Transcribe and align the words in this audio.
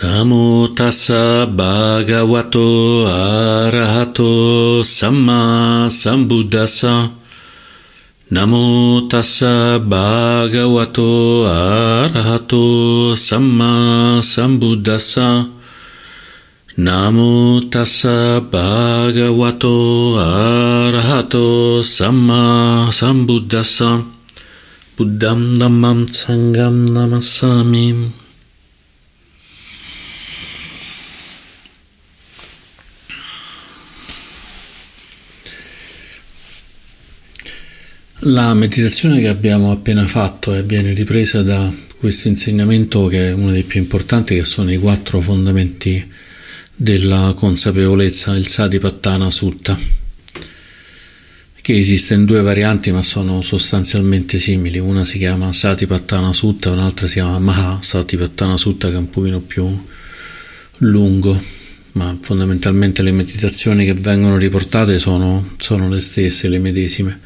Namo 0.00 0.72
tassa 0.72 1.44
bhagavato 1.44 3.04
arahato 3.04 4.80
samma 4.82 5.90
sambuddhassa. 5.92 7.12
Namo 8.32 9.04
tassa 9.12 9.76
bhagavato 9.76 11.44
arahato 11.44 13.12
samma 13.14 14.22
sambuddhassa. 14.24 15.52
Namo 16.78 17.60
tassa 17.68 18.40
bhagavato 18.40 20.16
arahato 20.16 21.84
samma 21.84 22.88
sambuddhassa. 22.88 24.00
Buddham 24.96 25.60
dhammam 25.60 26.08
sangham 26.08 26.88
namassami. 26.88 28.19
La 38.24 38.52
meditazione 38.52 39.18
che 39.18 39.28
abbiamo 39.28 39.70
appena 39.72 40.06
fatto 40.06 40.54
e 40.54 40.62
viene 40.62 40.92
ripresa 40.92 41.42
da 41.42 41.72
questo 41.96 42.28
insegnamento 42.28 43.06
che 43.06 43.28
è 43.28 43.32
uno 43.32 43.50
dei 43.50 43.62
più 43.62 43.80
importanti, 43.80 44.34
che 44.34 44.44
sono 44.44 44.70
i 44.70 44.76
quattro 44.76 45.22
fondamenti 45.22 46.06
della 46.76 47.32
consapevolezza, 47.34 48.36
il 48.36 48.46
Satipattana 48.46 49.30
Sutta, 49.30 49.78
che 51.62 51.78
esiste 51.78 52.12
in 52.12 52.26
due 52.26 52.42
varianti 52.42 52.92
ma 52.92 53.00
sono 53.02 53.40
sostanzialmente 53.40 54.38
simili. 54.38 54.78
Una 54.78 55.06
si 55.06 55.16
chiama 55.16 55.50
Satipattana 55.50 56.34
Sutta 56.34 56.68
e 56.68 56.72
un'altra 56.72 57.06
si 57.06 57.14
chiama 57.14 57.38
Maha 57.38 57.78
Satipattana 57.80 58.58
Sutta 58.58 58.88
che 58.88 58.96
è 58.96 58.98
un 58.98 59.08
pochino 59.08 59.40
più 59.40 59.66
lungo, 60.80 61.42
ma 61.92 62.18
fondamentalmente 62.20 63.00
le 63.00 63.12
meditazioni 63.12 63.86
che 63.86 63.94
vengono 63.94 64.36
riportate 64.36 64.98
sono, 64.98 65.54
sono 65.56 65.88
le 65.88 66.00
stesse, 66.00 66.48
le 66.48 66.58
medesime. 66.58 67.20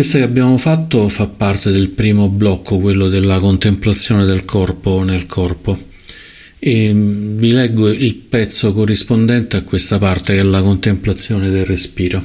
Questa 0.00 0.16
che 0.16 0.24
abbiamo 0.24 0.56
fatto 0.56 1.10
fa 1.10 1.26
parte 1.26 1.70
del 1.70 1.90
primo 1.90 2.30
blocco, 2.30 2.78
quello 2.78 3.10
della 3.10 3.38
contemplazione 3.38 4.24
del 4.24 4.46
corpo 4.46 5.02
nel 5.02 5.26
corpo. 5.26 5.78
E 6.58 6.90
vi 6.94 7.50
leggo 7.50 7.90
il 7.90 8.14
pezzo 8.14 8.72
corrispondente 8.72 9.58
a 9.58 9.62
questa 9.62 9.98
parte 9.98 10.32
che 10.32 10.40
è 10.40 10.42
la 10.42 10.62
contemplazione 10.62 11.50
del 11.50 11.66
respiro. 11.66 12.24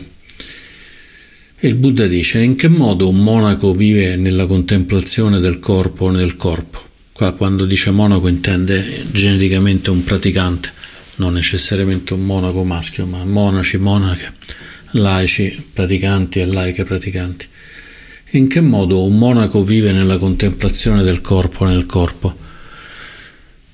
E 1.57 1.67
il 1.67 1.75
Buddha 1.75 2.07
dice: 2.07 2.39
In 2.39 2.55
che 2.55 2.69
modo 2.69 3.09
un 3.09 3.17
monaco 3.17 3.73
vive 3.73 4.15
nella 4.15 4.45
contemplazione 4.45 5.41
del 5.41 5.59
corpo 5.59 6.09
nel 6.09 6.37
corpo? 6.37 6.79
Qua 7.11 7.33
quando 7.33 7.65
dice 7.65 7.91
monaco 7.91 8.29
intende 8.29 9.03
genericamente 9.11 9.89
un 9.89 10.01
praticante, 10.05 10.71
non 11.15 11.33
necessariamente 11.33 12.13
un 12.13 12.21
monaco 12.21 12.63
maschio, 12.63 13.05
ma 13.05 13.25
monaci, 13.25 13.75
monache, 13.75 14.31
laici, 14.91 15.71
praticanti 15.73 16.39
e 16.39 16.45
laiche 16.45 16.85
praticanti. 16.85 17.47
In 18.31 18.47
che 18.47 18.59
modo 18.59 19.03
un 19.03 19.19
monaco 19.19 19.63
vive 19.63 19.91
nella 19.91 20.17
contemplazione 20.17 21.03
del 21.03 21.21
corpo 21.21 21.63
nel 21.63 21.85
corpo? 21.85 22.35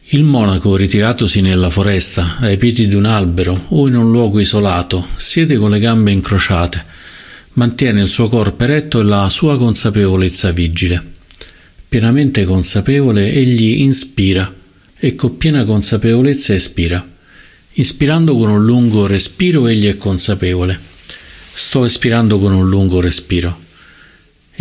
Il 0.10 0.26
monaco, 0.26 0.76
ritiratosi 0.76 1.40
nella 1.40 1.70
foresta, 1.70 2.36
ai 2.40 2.58
piedi 2.58 2.86
di 2.86 2.94
un 2.94 3.06
albero 3.06 3.68
o 3.70 3.88
in 3.88 3.96
un 3.96 4.12
luogo 4.12 4.42
isolato, 4.42 5.08
siede 5.16 5.56
con 5.56 5.72
le 5.72 5.80
gambe 5.80 6.12
incrociate, 6.12 6.84
mantiene 7.54 8.02
il 8.02 8.10
suo 8.10 8.28
corpo 8.28 8.66
eretto 8.66 9.00
e 9.00 9.04
la 9.06 9.30
sua 9.30 9.58
consapevolezza 9.58 10.52
vigile. 10.52 11.02
Pienamente 11.88 12.44
consapevole, 12.44 13.32
egli 13.32 13.80
inspira 13.80 14.54
e 14.98 15.16
con 15.16 15.38
piena 15.38 15.64
consapevolezza 15.64 16.54
espira. 16.54 17.04
Ispirando 17.76 18.36
con 18.36 18.50
un 18.50 18.66
lungo 18.66 19.08
respiro, 19.08 19.68
egli 19.68 19.88
è 19.88 19.96
consapevole. 19.96 20.78
Sto 21.54 21.86
espirando 21.86 22.38
con 22.38 22.52
un 22.52 22.68
lungo 22.68 23.00
respiro. 23.00 23.70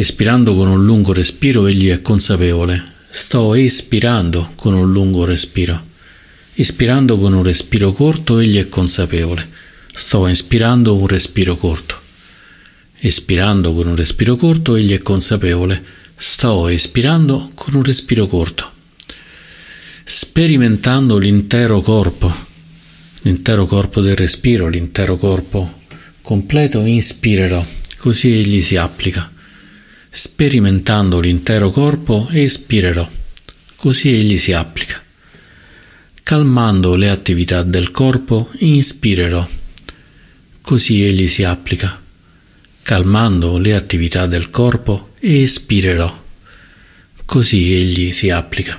Espirando 0.00 0.54
con 0.54 0.66
un 0.66 0.82
lungo 0.86 1.12
respiro 1.12 1.66
egli 1.66 1.90
è 1.90 2.00
consapevole. 2.00 2.82
Sto 3.10 3.54
espirando 3.54 4.52
con 4.54 4.72
un 4.72 4.90
lungo 4.90 5.26
respiro. 5.26 5.88
Ispirando 6.54 7.18
con 7.18 7.34
un 7.34 7.42
respiro 7.42 7.92
corto 7.92 8.38
egli 8.38 8.56
è 8.56 8.66
consapevole. 8.70 9.46
Sto 9.92 10.26
inspirando 10.26 10.96
un 10.96 11.06
respiro 11.06 11.54
corto. 11.54 12.00
Espirando 12.96 13.74
con 13.74 13.88
un 13.88 13.94
respiro 13.94 14.36
corto 14.36 14.74
egli 14.74 14.94
è 14.94 14.98
consapevole. 15.02 15.84
Sto 16.16 16.68
espirando 16.68 17.50
con 17.54 17.74
un 17.74 17.82
respiro 17.82 18.26
corto. 18.26 18.72
Sperimentando 20.02 21.18
l'intero 21.18 21.82
corpo, 21.82 22.34
l'intero 23.20 23.66
corpo 23.66 24.00
del 24.00 24.16
respiro, 24.16 24.66
l'intero 24.66 25.18
corpo 25.18 25.82
completo, 26.22 26.86
inspirerò, 26.86 27.62
così 27.98 28.32
egli 28.32 28.62
si 28.62 28.76
applica 28.78 29.30
sperimentando 30.10 31.20
l'intero 31.20 31.70
corpo 31.70 32.26
espirerò, 32.30 33.08
così 33.76 34.08
egli 34.12 34.38
si 34.38 34.52
applica. 34.52 35.00
Calmando 36.22 36.96
le 36.96 37.10
attività 37.10 37.62
del 37.62 37.92
corpo 37.92 38.50
inspirerò, 38.58 39.48
così 40.60 41.02
egli 41.04 41.28
si 41.28 41.44
applica. 41.44 41.98
Calmando 42.82 43.58
le 43.58 43.74
attività 43.74 44.26
del 44.26 44.50
corpo 44.50 45.12
espirerò, 45.20 46.24
così 47.24 47.72
egli 47.72 48.10
si 48.12 48.30
applica. 48.30 48.78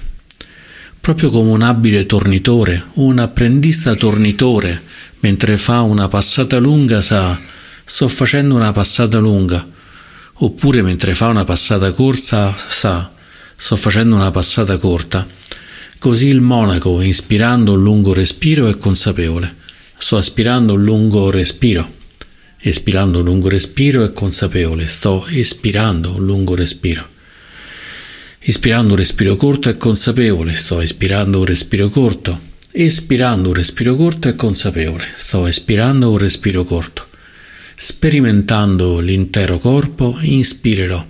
Proprio 0.99 1.29
come 1.29 1.51
un 1.51 1.61
abile 1.61 2.05
tornitore, 2.05 2.83
un 2.95 3.19
apprendista 3.19 3.95
tornitore, 3.95 4.81
mentre 5.21 5.57
fa 5.57 5.81
una 5.81 6.07
passata 6.07 6.57
lunga 6.59 6.99
sa, 7.01 7.39
sto 7.83 8.07
facendo 8.07 8.55
una 8.55 8.71
passata 8.71 9.17
lunga, 9.17 9.65
oppure 10.43 10.81
mentre 10.81 11.15
fa 11.15 11.27
una 11.27 11.43
passata 11.43 11.91
corsa 11.91 12.55
sa 12.55 13.11
sto 13.55 13.75
facendo 13.75 14.15
una 14.15 14.31
passata 14.31 14.77
corta. 14.77 15.27
Così 15.99 16.27
il 16.29 16.41
monaco, 16.41 16.99
inspirando 17.01 17.73
un 17.73 17.83
lungo 17.83 18.11
respiro, 18.11 18.67
è 18.67 18.75
consapevole. 18.79 19.55
Sto 19.95 20.17
aspirando 20.17 20.73
un 20.73 20.83
lungo 20.83 21.29
respiro. 21.29 21.87
Espirando 22.57 23.19
un 23.19 23.25
lungo 23.25 23.49
respiro 23.49 24.03
è 24.03 24.11
consapevole. 24.11 24.87
Sto 24.87 25.27
espirando 25.27 26.15
un 26.15 26.25
lungo 26.25 26.55
respiro. 26.55 27.07
Ispirando 28.39 28.93
un 28.93 28.97
respiro 28.97 29.35
corto 29.35 29.69
è 29.69 29.77
consapevole. 29.77 30.55
Sto 30.55 30.81
espirando 30.81 31.37
un 31.37 31.45
respiro 31.45 31.89
corto. 31.89 32.39
Espirando 32.71 33.49
un 33.49 33.53
respiro 33.53 33.95
corto 33.95 34.27
è 34.27 34.33
consapevole. 34.33 35.05
Sto 35.13 35.45
espirando 35.45 36.09
un 36.09 36.17
respiro 36.17 36.63
corto. 36.63 37.09
Sperimentando 37.83 38.99
l'intero 38.99 39.57
corpo, 39.57 40.15
inspirerò, 40.21 41.03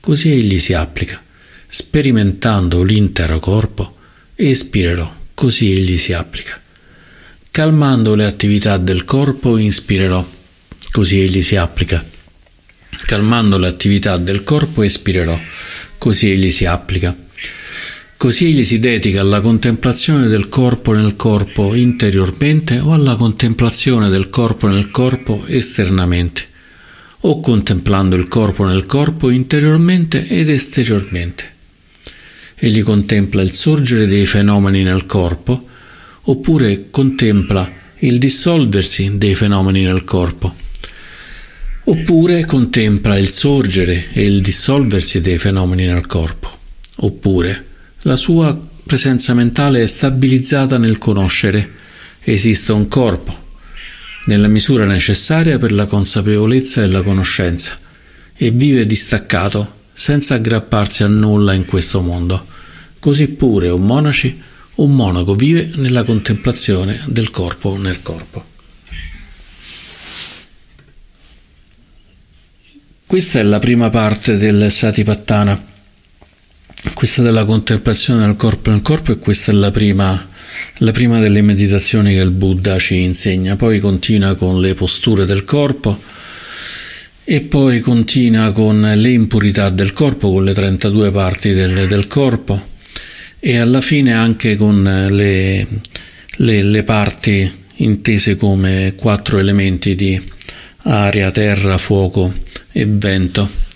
così 0.00 0.32
egli 0.32 0.58
si 0.58 0.74
applica. 0.74 1.18
Sperimentando 1.66 2.82
l'intero 2.82 3.40
corpo, 3.40 3.96
espirerò, 4.34 5.10
così 5.32 5.72
egli 5.72 5.96
si 5.96 6.12
applica. 6.12 6.60
Calmando 7.50 8.14
le 8.14 8.26
attività 8.26 8.76
del 8.76 9.06
corpo, 9.06 9.56
inspirerò, 9.56 10.22
così 10.90 11.20
egli 11.20 11.40
si 11.40 11.56
applica. 11.56 12.04
Calmando 13.06 13.56
le 13.56 13.68
attività 13.68 14.18
del 14.18 14.44
corpo, 14.44 14.82
espirerò, 14.82 15.40
così 15.96 16.32
egli 16.32 16.50
si 16.50 16.66
applica 16.66 17.16
Così 18.20 18.48
egli 18.48 18.64
si 18.64 18.80
dedica 18.80 19.22
alla 19.22 19.40
contemplazione 19.40 20.26
del 20.26 20.50
corpo 20.50 20.92
nel 20.92 21.16
corpo 21.16 21.74
interiormente 21.74 22.78
o 22.78 22.92
alla 22.92 23.16
contemplazione 23.16 24.10
del 24.10 24.28
corpo 24.28 24.66
nel 24.66 24.90
corpo 24.90 25.42
esternamente, 25.46 26.46
o 27.20 27.40
contemplando 27.40 28.16
il 28.16 28.28
corpo 28.28 28.66
nel 28.66 28.84
corpo 28.84 29.30
interiormente 29.30 30.26
ed 30.26 30.50
esteriormente. 30.50 31.50
Egli 32.56 32.82
contempla 32.82 33.40
il 33.40 33.52
sorgere 33.52 34.06
dei 34.06 34.26
fenomeni 34.26 34.82
nel 34.82 35.06
corpo, 35.06 35.66
oppure 36.24 36.90
contempla 36.90 37.72
il 38.00 38.18
dissolversi 38.18 39.16
dei 39.16 39.34
fenomeni 39.34 39.84
nel 39.84 40.04
corpo, 40.04 40.54
oppure 41.84 42.44
contempla 42.44 43.16
il 43.16 43.30
sorgere 43.30 44.12
e 44.12 44.26
il 44.26 44.42
dissolversi 44.42 45.22
dei 45.22 45.38
fenomeni 45.38 45.86
nel 45.86 46.04
corpo, 46.04 46.54
oppure 46.96 47.64
la 48.02 48.16
sua 48.16 48.58
presenza 48.86 49.34
mentale 49.34 49.82
è 49.82 49.86
stabilizzata 49.86 50.78
nel 50.78 50.98
conoscere. 50.98 51.78
Esiste 52.20 52.72
un 52.72 52.88
corpo, 52.88 53.48
nella 54.26 54.48
misura 54.48 54.84
necessaria 54.84 55.58
per 55.58 55.72
la 55.72 55.86
consapevolezza 55.86 56.82
e 56.82 56.86
la 56.86 57.02
conoscenza, 57.02 57.78
e 58.34 58.50
vive 58.50 58.86
distaccato, 58.86 59.78
senza 59.92 60.34
aggrapparsi 60.34 61.02
a 61.02 61.08
nulla 61.08 61.52
in 61.52 61.66
questo 61.66 62.00
mondo. 62.00 62.46
Così 62.98 63.28
pure 63.28 63.68
un 63.68 63.84
monaci, 63.84 64.42
un 64.76 64.94
monaco 64.94 65.34
vive 65.34 65.70
nella 65.74 66.02
contemplazione 66.02 67.00
del 67.06 67.30
corpo 67.30 67.76
nel 67.76 68.02
corpo. 68.02 68.44
Questa 73.06 73.40
è 73.40 73.42
la 73.42 73.58
prima 73.58 73.90
parte 73.90 74.36
del 74.36 74.70
Satipattana 74.70 75.69
questa 76.94 77.22
della 77.22 77.44
contemplazione 77.44 78.24
del 78.24 78.36
corpo 78.36 78.70
nel 78.70 78.82
corpo 78.82 79.12
e 79.12 79.18
questa 79.18 79.52
è 79.52 79.54
la 79.54 79.70
prima 79.70 80.28
la 80.78 80.92
prima 80.92 81.18
delle 81.18 81.42
meditazioni 81.42 82.14
che 82.14 82.20
il 82.20 82.30
Buddha 82.30 82.78
ci 82.78 83.02
insegna, 83.02 83.56
poi 83.56 83.78
continua 83.78 84.34
con 84.34 84.60
le 84.60 84.74
posture 84.74 85.24
del 85.24 85.44
corpo 85.44 86.00
e 87.24 87.40
poi 87.42 87.80
continua 87.80 88.50
con 88.52 88.80
le 88.80 89.10
impurità 89.10 89.70
del 89.70 89.92
corpo, 89.92 90.30
con 90.30 90.44
le 90.44 90.52
32 90.52 91.10
parti 91.10 91.52
del, 91.52 91.86
del 91.86 92.06
corpo 92.06 92.68
e 93.38 93.58
alla 93.58 93.80
fine 93.80 94.12
anche 94.12 94.56
con 94.56 94.82
le, 94.82 95.66
le, 96.36 96.62
le 96.62 96.82
parti 96.82 97.50
intese 97.76 98.36
come 98.36 98.94
quattro 98.96 99.38
elementi 99.38 99.94
di 99.94 100.20
aria, 100.84 101.30
terra, 101.30 101.78
fuoco 101.78 102.32
e 102.72 102.86
vento. 102.86 103.68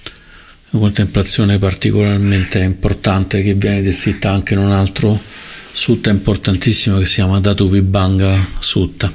Una 0.75 0.83
contemplazione 0.83 1.59
particolarmente 1.59 2.59
importante 2.59 3.45
che 3.45 3.55
viene 3.55 3.81
descritta 3.81 4.33
anche 4.33 4.55
in 4.55 4.59
un 4.59 4.73
altro 4.73 5.21
sutta 5.71 6.11
importantissimo 6.11 6.99
che 6.99 7.07
si 7.07 7.15
chiama 7.15 7.39
Datu 7.39 7.71
Vibhanga 7.71 8.37
Sutta. 8.59 9.13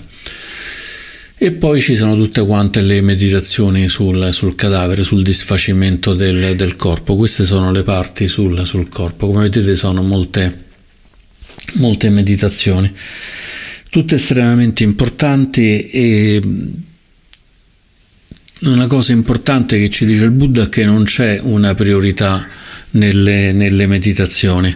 E 1.35 1.51
poi 1.51 1.81
ci 1.81 1.97
sono 1.97 2.15
tutte 2.15 2.45
quante 2.45 2.79
le 2.79 3.01
meditazioni 3.01 3.89
sul, 3.89 4.29
sul 4.31 4.56
cadavere, 4.56 5.03
sul 5.03 5.21
disfacimento 5.21 6.13
del, 6.13 6.56
del, 6.56 6.77
corpo. 6.77 7.17
Queste 7.17 7.44
sono 7.44 7.73
le 7.73 7.83
parti 7.83 8.29
sul, 8.29 8.65
sul 8.65 8.88
corpo. 8.88 9.27
Come 9.27 9.50
vedete 9.50 9.75
sono 9.75 10.01
molte, 10.01 10.63
molte 11.73 12.09
meditazioni, 12.09 12.89
tutte 13.89 14.15
estremamente 14.15 14.83
importanti 14.83 15.89
e 15.89 16.41
una 18.61 18.88
cosa 18.88 19.11
importante 19.11 19.79
che 19.79 19.89
ci 19.89 20.06
dice 20.06 20.25
il 20.25 20.31
Buddha 20.31 20.63
è 20.63 20.69
che 20.69 20.85
non 20.85 21.03
c'è 21.03 21.39
una 21.44 21.73
priorità 21.73 22.45
nelle, 22.91 23.51
nelle 23.51 23.88
meditazioni 23.88 24.75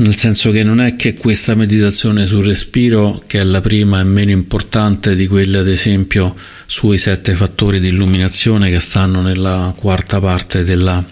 nel 0.00 0.16
senso 0.16 0.50
che 0.50 0.62
non 0.62 0.80
è 0.80 0.96
che 0.96 1.14
questa 1.14 1.54
meditazione 1.54 2.26
sul 2.26 2.44
respiro, 2.44 3.22
che 3.26 3.40
è 3.40 3.44
la 3.44 3.60
prima, 3.60 4.00
è 4.00 4.04
meno 4.04 4.30
importante 4.30 5.14
di 5.14 5.26
quelle 5.26 5.58
ad 5.58 5.68
esempio 5.68 6.34
sui 6.64 6.96
sette 6.96 7.34
fattori 7.34 7.80
di 7.80 7.88
illuminazione 7.88 8.70
che 8.70 8.80
stanno 8.80 9.20
nella 9.20 9.74
quarta 9.76 10.18
parte 10.18 10.64
della, 10.64 11.04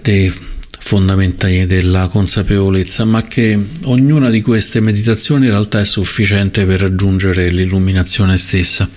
dei 0.00 0.32
fondamentali 0.78 1.66
della 1.66 2.08
consapevolezza, 2.08 3.04
ma 3.04 3.22
che 3.22 3.56
ognuna 3.84 4.30
di 4.30 4.40
queste 4.40 4.80
meditazioni 4.80 5.46
in 5.46 5.52
realtà 5.52 5.78
è 5.78 5.84
sufficiente 5.84 6.64
per 6.64 6.80
raggiungere 6.80 7.48
l'illuminazione 7.50 8.36
stessa. 8.36 8.88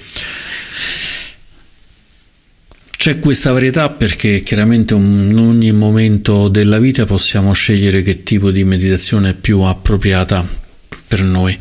C'è 2.99 3.17
questa 3.19 3.53
varietà 3.53 3.89
perché 3.91 4.41
chiaramente 4.41 4.93
in 4.93 5.37
ogni 5.37 5.71
momento 5.71 6.49
della 6.49 6.79
vita 6.79 7.05
possiamo 7.05 7.53
scegliere 7.53 8.01
che 8.01 8.23
tipo 8.23 8.51
di 8.51 8.65
meditazione 8.65 9.29
è 9.29 9.33
più 9.35 9.61
appropriata 9.61 10.45
per 11.07 11.23
noi. 11.23 11.57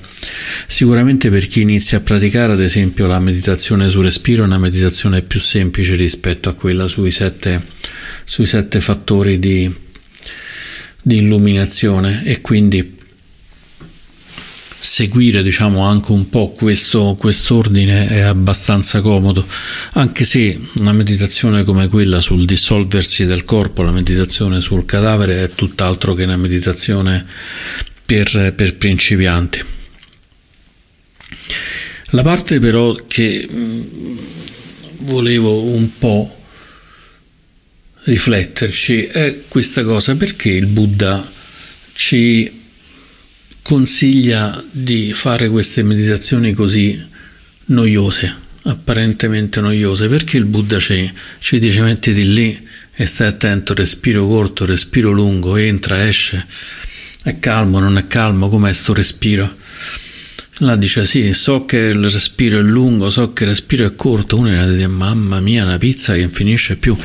Sicuramente 0.67 1.31
per 1.31 1.47
chi 1.47 1.61
inizia 1.61 1.99
a 1.99 2.01
praticare 2.01 2.55
ad 2.55 2.61
esempio 2.61 3.07
la 3.07 3.21
meditazione 3.21 3.89
sul 3.89 4.03
respiro 4.03 4.43
è 4.43 4.47
una 4.47 4.59
meditazione 4.59 5.23
più 5.23 5.39
semplice 5.39 5.95
rispetto 5.95 6.49
a 6.49 6.55
quella 6.55 6.89
sui 6.89 7.13
sette, 7.13 7.63
sui 8.25 8.45
sette 8.45 8.81
fattori 8.81 9.39
di, 9.39 9.73
di 11.01 11.19
illuminazione 11.19 12.25
e 12.25 12.41
quindi 12.41 12.98
seguire 14.89 15.43
diciamo 15.43 15.85
anche 15.85 16.13
un 16.13 16.31
po' 16.31 16.53
questo 16.53 17.15
quest'ordine 17.19 18.09
è 18.09 18.21
abbastanza 18.21 19.01
comodo 19.01 19.47
anche 19.93 20.25
se 20.25 20.59
una 20.79 20.93
meditazione 20.93 21.63
come 21.63 21.89
quella 21.89 22.21
sul 22.21 22.47
dissolversi 22.47 23.27
del 23.27 23.45
corpo 23.45 23.83
la 23.83 23.91
meditazione 23.91 24.61
sul 24.61 24.85
cadavere 24.87 25.45
è 25.45 25.51
tutt'altro 25.51 26.15
che 26.15 26.25
una 26.25 26.37
meditazione 26.37 27.27
per, 28.09 28.55
per 28.57 28.77
principianti. 28.79 29.63
La 32.13 32.23
parte 32.23 32.59
però 32.59 32.95
che 33.07 33.47
volevo 35.01 35.65
un 35.65 35.99
po' 35.99 36.35
rifletterci 38.05 39.05
è 39.05 39.41
questa 39.47 39.85
cosa 39.85 40.17
perché 40.17 40.49
il 40.49 40.65
Buddha 40.65 41.31
ci 41.93 42.51
consiglia 43.69 44.65
di 44.71 45.13
fare 45.13 45.51
queste 45.51 45.83
meditazioni 45.83 46.55
così 46.55 47.07
noiose, 47.67 48.35
apparentemente 48.63 49.61
noiose, 49.61 50.09
perché 50.09 50.39
il 50.39 50.47
Buddha 50.47 50.79
ci, 50.79 51.13
ci 51.39 51.59
dice 51.59 51.83
mettiti 51.83 52.33
lì 52.33 52.67
e 52.95 53.05
stai 53.05 53.27
attento, 53.27 53.75
respiro 53.75 54.27
corto, 54.27 54.65
respiro 54.65 55.11
lungo, 55.11 55.57
entra, 55.57 56.09
esce, 56.09 56.47
è 57.25 57.39
calmo, 57.41 57.79
non 57.79 57.99
è 57.99 58.07
calmo, 58.07 58.49
com'è 58.49 58.73
sto 58.73 58.95
respiro? 58.95 59.55
Là 60.61 60.75
dice 60.75 61.07
sì, 61.07 61.33
so 61.35 61.65
che 61.65 61.77
il 61.77 62.11
respiro 62.11 62.59
è 62.59 62.63
lungo, 62.63 63.11
so 63.11 63.33
che 63.33 63.45
il 63.45 63.51
respiro 63.51 63.87
è 63.87 63.95
corto, 63.95 64.39
uno 64.39 64.49
era 64.49 64.67
di 64.67 64.85
mamma 64.89 65.39
mia 65.39 65.63
una 65.63 65.79
pizza 65.79 66.15
che 66.15 66.29
finisce 66.29 66.77
più, 66.77 66.97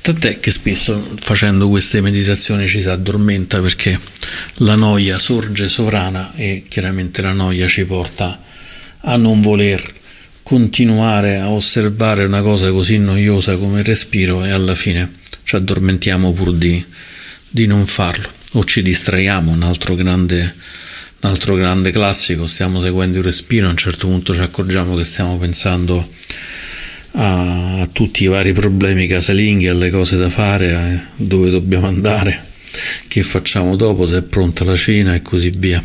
tant'è 0.00 0.40
che 0.40 0.50
spesso 0.50 1.10
facendo 1.20 1.68
queste 1.68 2.00
meditazioni 2.00 2.66
ci 2.66 2.80
si 2.80 2.88
addormenta 2.88 3.60
perché 3.60 4.00
la 4.56 4.76
noia 4.76 5.18
sorge 5.18 5.68
sovrana 5.68 6.32
e 6.34 6.64
chiaramente 6.66 7.20
la 7.20 7.32
noia 7.32 7.68
ci 7.68 7.84
porta 7.84 8.40
a 9.00 9.16
non 9.16 9.42
voler 9.42 9.82
continuare 10.42 11.36
a 11.36 11.50
osservare 11.50 12.24
una 12.24 12.40
cosa 12.40 12.70
così 12.70 12.96
noiosa 12.96 13.58
come 13.58 13.80
il 13.80 13.84
respiro 13.84 14.42
e 14.42 14.50
alla 14.50 14.74
fine 14.74 15.18
ci 15.42 15.56
addormentiamo 15.56 16.32
pur 16.32 16.54
di, 16.54 16.82
di 17.46 17.66
non 17.66 17.84
farlo 17.84 18.26
o 18.52 18.64
ci 18.64 18.80
distraiamo, 18.80 19.50
un 19.50 19.62
altro 19.62 19.94
grande 19.96 20.54
un 21.22 21.30
altro 21.30 21.54
grande 21.54 21.92
classico, 21.92 22.46
stiamo 22.46 22.80
seguendo 22.80 23.18
il 23.18 23.24
respiro, 23.24 23.68
a 23.68 23.70
un 23.70 23.76
certo 23.76 24.08
punto 24.08 24.34
ci 24.34 24.40
accorgiamo 24.40 24.96
che 24.96 25.04
stiamo 25.04 25.38
pensando 25.38 26.10
a, 27.12 27.88
tutti 27.92 28.24
i 28.24 28.26
vari 28.26 28.52
problemi 28.52 29.06
casalinghi, 29.06 29.68
alle 29.68 29.90
cose 29.90 30.16
da 30.16 30.28
fare, 30.28 31.10
dove 31.14 31.50
dobbiamo 31.50 31.86
andare, 31.86 32.46
che 33.06 33.22
facciamo 33.22 33.76
dopo, 33.76 34.06
se 34.06 34.18
è 34.18 34.22
pronta 34.22 34.64
la 34.64 34.74
cena 34.74 35.14
e 35.14 35.22
così 35.22 35.52
via. 35.56 35.82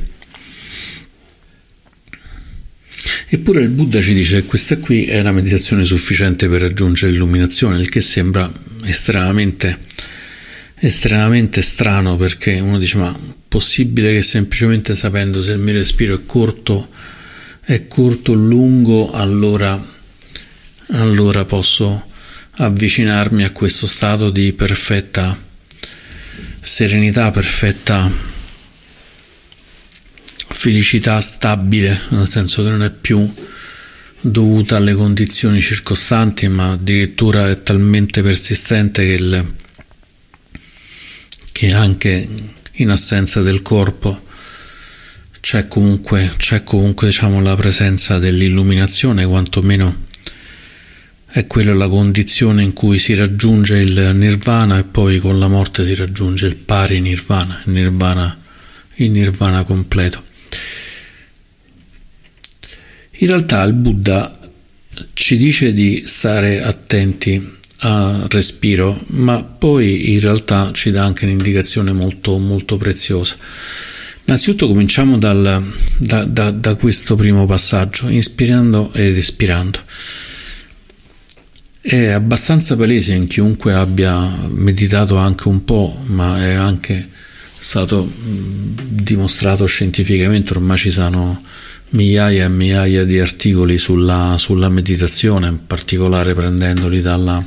Eppure 3.29 3.61
il 3.61 3.69
Buddha 3.69 4.01
ci 4.01 4.15
dice 4.15 4.41
che 4.41 4.45
questa 4.45 4.77
qui 4.77 5.05
è 5.05 5.19
una 5.19 5.33
meditazione 5.33 5.83
sufficiente 5.83 6.47
per 6.47 6.61
raggiungere 6.61 7.11
l'illuminazione, 7.11 7.79
il 7.79 7.89
che 7.89 8.01
sembra 8.01 8.51
estremamente, 8.85 9.85
estremamente 10.79 11.61
strano 11.61 12.17
perché 12.17 12.59
uno 12.59 12.77
dice 12.77 12.97
ma 12.97 13.17
possibile 13.47 14.13
che 14.13 14.21
semplicemente 14.21 14.95
sapendo 14.95 15.41
se 15.41 15.51
il 15.51 15.59
mio 15.59 15.73
respiro 15.73 16.15
è 16.15 16.25
corto, 16.25 16.89
è 17.61 17.87
corto 17.87 18.33
o 18.33 18.35
lungo, 18.35 19.11
allora, 19.11 19.81
allora 20.91 21.45
posso 21.45 22.05
avvicinarmi 22.59 23.43
a 23.43 23.51
questo 23.51 23.87
stato 23.87 24.29
di 24.29 24.53
perfetta 24.53 25.37
serenità, 26.59 27.31
perfetta 27.31 28.35
felicità 30.49 31.19
stabile, 31.21 32.01
nel 32.09 32.29
senso 32.29 32.63
che 32.63 32.69
non 32.69 32.83
è 32.83 32.91
più 32.91 33.31
dovuta 34.19 34.77
alle 34.77 34.93
condizioni 34.93 35.61
circostanti, 35.61 36.47
ma 36.47 36.71
addirittura 36.71 37.49
è 37.49 37.61
talmente 37.61 38.21
persistente 38.21 39.05
che, 39.05 39.13
il, 39.13 39.53
che 41.57 41.73
anche 41.73 42.29
in 42.73 42.91
assenza 42.91 43.41
del 43.41 43.63
corpo 43.63 44.25
c'è 45.39 45.67
comunque, 45.67 46.31
c'è 46.37 46.61
comunque 46.61 47.07
diciamo, 47.07 47.41
la 47.41 47.55
presenza 47.55 48.19
dell'illuminazione, 48.19 49.25
quantomeno 49.25 50.05
è 51.25 51.47
quella 51.47 51.73
la 51.73 51.87
condizione 51.87 52.61
in 52.61 52.73
cui 52.73 52.99
si 52.99 53.15
raggiunge 53.15 53.77
il 53.77 54.11
nirvana 54.13 54.77
e 54.77 54.83
poi 54.83 55.17
con 55.17 55.39
la 55.39 55.47
morte 55.47 55.83
si 55.83 55.95
raggiunge 55.95 56.45
il 56.45 56.57
pari 56.57 57.01
nirvana, 57.01 57.59
il 57.65 57.71
nirvana, 57.71 58.39
il 58.97 59.09
nirvana 59.09 59.63
completo. 59.63 60.23
In 63.13 63.27
realtà 63.29 63.63
il 63.63 63.73
Buddha 63.73 64.37
ci 65.13 65.37
dice 65.37 65.73
di 65.73 66.03
stare 66.05 66.61
attenti 66.61 67.56
a 67.79 68.25
respiro, 68.29 68.99
ma 69.07 69.43
poi 69.43 70.13
in 70.13 70.19
realtà 70.19 70.71
ci 70.73 70.91
dà 70.91 71.03
anche 71.03 71.25
un'indicazione 71.25 71.91
molto, 71.91 72.37
molto 72.37 72.77
preziosa. 72.77 73.35
Innanzitutto 74.25 74.67
cominciamo 74.67 75.17
dal, 75.17 75.63
da, 75.97 76.25
da, 76.25 76.51
da 76.51 76.75
questo 76.75 77.15
primo 77.15 77.45
passaggio, 77.45 78.09
inspirando 78.09 78.91
ed 78.93 79.15
espirando. 79.15 79.79
È 81.79 82.07
abbastanza 82.07 82.75
palese 82.75 83.13
in 83.13 83.27
chiunque 83.27 83.73
abbia 83.73 84.19
meditato 84.49 85.15
anche 85.15 85.47
un 85.47 85.63
po', 85.63 86.03
ma 86.07 86.43
è 86.43 86.53
anche 86.53 87.07
stato 87.57 88.11
dimostrato 88.13 89.65
scientificamente, 89.65 90.53
ormai 90.53 90.77
ci 90.77 90.91
sono 90.91 91.41
migliaia 91.91 92.43
e 92.43 92.49
migliaia 92.49 93.05
di 93.05 93.19
articoli 93.19 93.77
sulla, 93.77 94.35
sulla 94.37 94.67
meditazione, 94.67 95.47
in 95.47 95.65
particolare 95.65 96.33
prendendoli 96.33 97.01
dalla, 97.01 97.41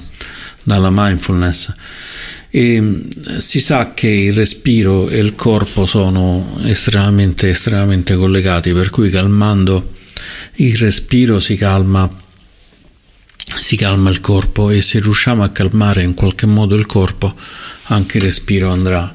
dalla 0.62 0.90
mindfulness. 0.92 1.74
e 2.50 2.80
mm, 2.80 3.00
si 3.38 3.60
sa 3.60 3.94
che 3.94 4.08
il 4.08 4.32
respiro 4.32 5.08
e 5.08 5.18
il 5.18 5.34
corpo 5.34 5.86
sono 5.86 6.58
estremamente, 6.64 7.50
estremamente 7.50 8.16
collegati, 8.16 8.72
per 8.72 8.90
cui 8.90 9.10
calmando 9.10 9.98
il 10.56 10.76
respiro 10.76 11.40
si 11.40 11.56
calma, 11.56 12.08
si 13.60 13.76
calma 13.76 14.10
il 14.10 14.20
corpo 14.20 14.70
e 14.70 14.80
se 14.80 15.00
riusciamo 15.00 15.42
a 15.42 15.48
calmare 15.48 16.02
in 16.02 16.14
qualche 16.14 16.46
modo 16.46 16.74
il 16.74 16.86
corpo, 16.86 17.34
anche 17.84 18.18
il 18.18 18.24
respiro 18.24 18.70
andrà 18.70 19.14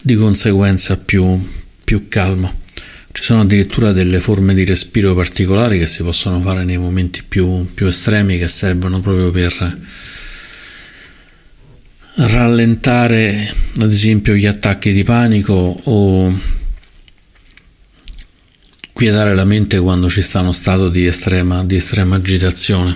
di 0.00 0.14
conseguenza 0.14 0.96
più, 0.96 1.40
più 1.82 2.08
calmo. 2.08 2.62
Ci 3.12 3.22
sono 3.22 3.42
addirittura 3.42 3.92
delle 3.92 4.20
forme 4.20 4.54
di 4.54 4.64
respiro 4.64 5.14
particolari 5.14 5.78
che 5.78 5.86
si 5.86 6.02
possono 6.02 6.40
fare 6.40 6.64
nei 6.64 6.78
momenti 6.78 7.22
più, 7.22 7.72
più 7.72 7.86
estremi 7.86 8.38
che 8.38 8.48
servono 8.48 9.00
proprio 9.00 9.30
per 9.30 9.78
rallentare 12.16 13.52
ad 13.78 13.90
esempio 13.90 14.34
gli 14.34 14.46
attacchi 14.46 14.92
di 14.92 15.02
panico 15.02 15.52
o 15.84 16.38
quietare 18.92 19.34
la 19.34 19.44
mente 19.44 19.80
quando 19.80 20.08
ci 20.08 20.22
sta 20.22 20.40
uno 20.40 20.52
stato 20.52 20.88
di 20.88 21.06
estrema, 21.06 21.64
di 21.64 21.76
estrema 21.76 22.14
agitazione, 22.16 22.94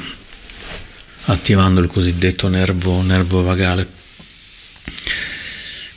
attivando 1.25 1.80
il 1.80 1.88
cosiddetto 1.88 2.48
nervo, 2.48 3.02
nervo 3.02 3.42
vagale. 3.42 3.96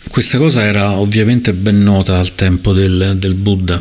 Questa 0.10 0.40
cosa 0.40 0.64
era 0.64 0.98
ovviamente 0.98 1.54
ben 1.54 1.84
nota 1.84 2.18
al 2.18 2.34
tempo 2.34 2.74
del, 2.74 3.16
del 3.18 3.36
Buddha. 3.36 3.80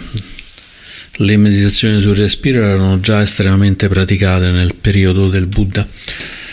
Le 1.12 1.36
meditazioni 1.36 2.00
sul 2.00 2.14
respiro 2.14 2.62
erano 2.62 3.00
già 3.00 3.20
estremamente 3.22 3.88
praticate 3.88 4.50
nel 4.50 4.74
periodo 4.74 5.28
del 5.28 5.46
Buddha 5.46 5.86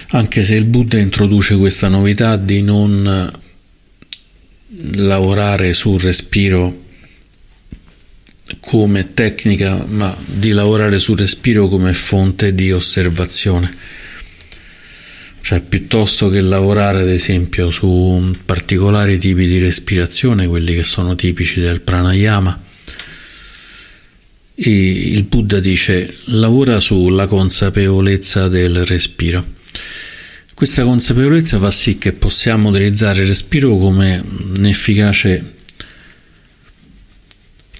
anche 0.09 0.41
se 0.41 0.55
il 0.55 0.65
Buddha 0.65 0.97
introduce 0.97 1.57
questa 1.57 1.87
novità 1.89 2.37
di 2.37 2.61
non 2.61 3.31
lavorare 4.95 5.73
sul 5.73 5.99
respiro 5.99 6.85
come 8.61 9.13
tecnica, 9.13 9.85
ma 9.87 10.15
di 10.25 10.51
lavorare 10.51 10.99
sul 10.99 11.17
respiro 11.17 11.67
come 11.67 11.93
fonte 11.93 12.55
di 12.55 12.71
osservazione. 12.71 13.75
Cioè, 15.41 15.61
piuttosto 15.61 16.29
che 16.29 16.41
lavorare, 16.41 17.01
ad 17.01 17.09
esempio, 17.09 17.69
su 17.69 18.35
particolari 18.45 19.17
tipi 19.17 19.47
di 19.47 19.59
respirazione, 19.59 20.47
quelli 20.47 20.75
che 20.75 20.83
sono 20.83 21.15
tipici 21.15 21.61
del 21.61 21.81
pranayama, 21.81 22.63
il 24.55 25.23
Buddha 25.23 25.59
dice 25.59 26.13
lavora 26.25 26.79
sulla 26.79 27.27
consapevolezza 27.27 28.47
del 28.47 28.85
respiro. 28.85 29.55
Questa 30.53 30.83
consapevolezza 30.83 31.59
fa 31.59 31.69
sì 31.69 31.99
che 31.99 32.13
possiamo 32.13 32.69
utilizzare 32.69 33.21
il 33.21 33.27
respiro 33.27 33.77
come 33.77 34.23
un'efficace 34.57 35.53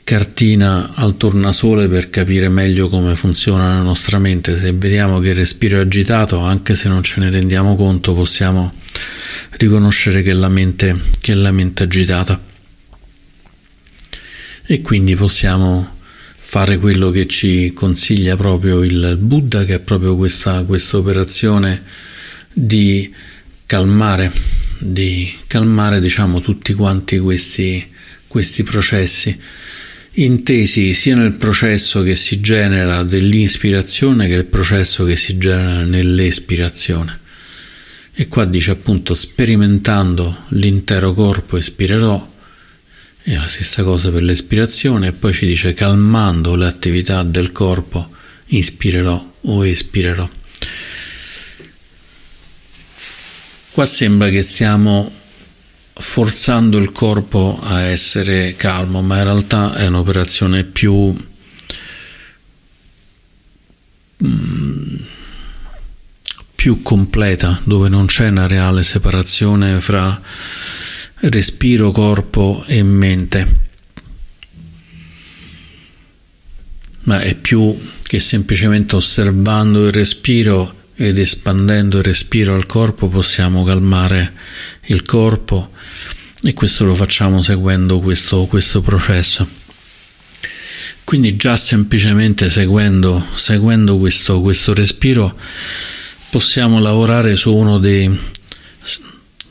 cartina 0.08 0.94
al 0.94 1.18
tornasole 1.18 1.90
per 1.90 2.10
capire 2.10 2.48
meglio 2.48 2.88
come 2.88 3.14
funziona 3.18 3.76
la 3.76 3.82
nostra 3.82 4.20
mente. 4.20 4.58
Se 4.58 4.72
vediamo 4.72 5.20
che 5.20 5.30
il 5.30 5.36
respiro 5.36 5.80
è 5.80 5.82
agitato, 5.82 6.40
anche 6.40 6.76
se 6.76 6.88
non 6.88 7.04
ce 7.04 7.20
ne 7.20 7.30
rendiamo 7.30 7.76
conto, 7.76 8.14
possiamo 8.14 8.72
riconoscere 9.58 10.22
che 10.22 10.32
la 10.32 10.48
mente, 10.48 10.98
che 11.20 11.34
la 11.34 11.52
mente 11.52 11.84
è 11.84 11.88
agitata. 11.88 12.40
E 14.66 14.82
quindi 14.82 15.14
possiamo 15.16 15.97
fare 16.50 16.78
quello 16.78 17.10
che 17.10 17.28
ci 17.28 17.74
consiglia 17.74 18.38
proprio 18.38 18.82
il 18.82 19.18
Buddha, 19.20 19.66
che 19.66 19.76
è 19.76 19.80
proprio 19.82 20.16
questa, 20.16 20.64
questa 20.64 20.96
operazione 20.96 21.84
di 22.54 23.14
calmare, 23.66 24.32
di 24.80 25.30
calmare 25.46 26.00
diciamo 26.00 26.40
tutti 26.40 26.74
quanti 26.74 27.20
questi, 27.20 27.86
questi 28.28 28.64
processi 28.64 29.38
intesi 30.14 30.94
sia 30.94 31.18
nel 31.18 31.34
processo 31.34 32.02
che 32.02 32.16
si 32.16 32.40
genera 32.40 33.04
dell'ispirazione 33.04 34.28
che 34.28 34.36
nel 34.36 34.46
processo 34.46 35.04
che 35.04 35.18
si 35.18 35.38
genera 35.38 35.84
nell'espirazione. 35.84 37.20
E 38.14 38.30
qua 38.30 38.46
dice 38.46 38.72
appunto 38.72 39.14
sperimentando 39.14 40.46
l'intero 40.52 41.14
corpo 41.14 41.58
espirerò, 41.58 42.36
è 43.34 43.36
la 43.36 43.48
stessa 43.48 43.84
cosa 43.84 44.10
per 44.10 44.24
l'espirazione, 44.24 45.08
e 45.08 45.12
poi 45.12 45.34
ci 45.34 45.46
dice 45.46 45.74
calmando 45.74 46.56
le 46.56 46.66
attività 46.66 47.24
del 47.24 47.52
corpo 47.52 48.10
inspirerò 48.46 49.34
o 49.42 49.66
espirerò. 49.66 50.30
Qua 53.72 53.86
sembra 53.86 54.30
che 54.30 54.42
stiamo 54.42 55.12
forzando 55.94 56.78
il 56.78 56.94
corpo 56.94 57.60
a 57.62 57.82
essere 57.82 58.56
calmo, 58.56 59.02
ma 59.02 59.18
in 59.18 59.24
realtà 59.26 59.74
è 59.74 59.88
un'operazione 59.88 60.64
più 60.64 61.14
mm, 64.24 64.96
più 66.56 66.82
completa, 66.82 67.60
dove 67.66 67.90
non 67.90 68.06
c'è 68.06 68.30
una 68.30 68.48
reale 68.48 68.84
separazione 68.84 69.82
fra 69.82 70.22
respiro, 71.20 71.92
corpo 71.92 72.64
e 72.68 72.84
mente. 72.84 73.66
Ma 77.04 77.20
è 77.20 77.36
più 77.36 77.78
che 78.04 78.20
semplicemente 78.20 78.96
osservando 78.96 79.86
il 79.86 79.92
respiro 79.92 80.76
ed 80.96 81.18
espandendo 81.20 81.98
il 81.98 82.04
respiro 82.04 82.56
al 82.56 82.66
corpo 82.66 83.08
possiamo 83.08 83.64
calmare 83.64 84.34
il 84.86 85.04
corpo 85.04 85.72
e 86.42 86.54
questo 86.54 86.86
lo 86.86 86.96
facciamo 86.96 87.42
seguendo 87.42 88.00
questo, 88.00 88.46
questo 88.46 88.82
processo. 88.82 89.48
Quindi 91.04 91.36
già 91.38 91.56
semplicemente 91.56 92.50
seguendo, 92.50 93.26
seguendo 93.34 93.98
questo, 93.98 94.42
questo 94.42 94.74
respiro 94.74 95.38
possiamo 96.30 96.80
lavorare 96.80 97.36
su 97.36 97.54
uno 97.54 97.78
dei, 97.78 98.10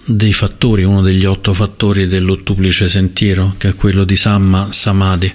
dei 0.09 0.33
fattori, 0.33 0.85
uno 0.85 1.03
degli 1.03 1.25
otto 1.25 1.53
fattori 1.53 2.07
dell'ottuplice 2.07 2.89
sentiero, 2.89 3.55
che 3.59 3.71
è 3.71 3.75
quello 3.75 4.05
di 4.05 4.15
Samma 4.15 4.71
Samadhi, 4.71 5.33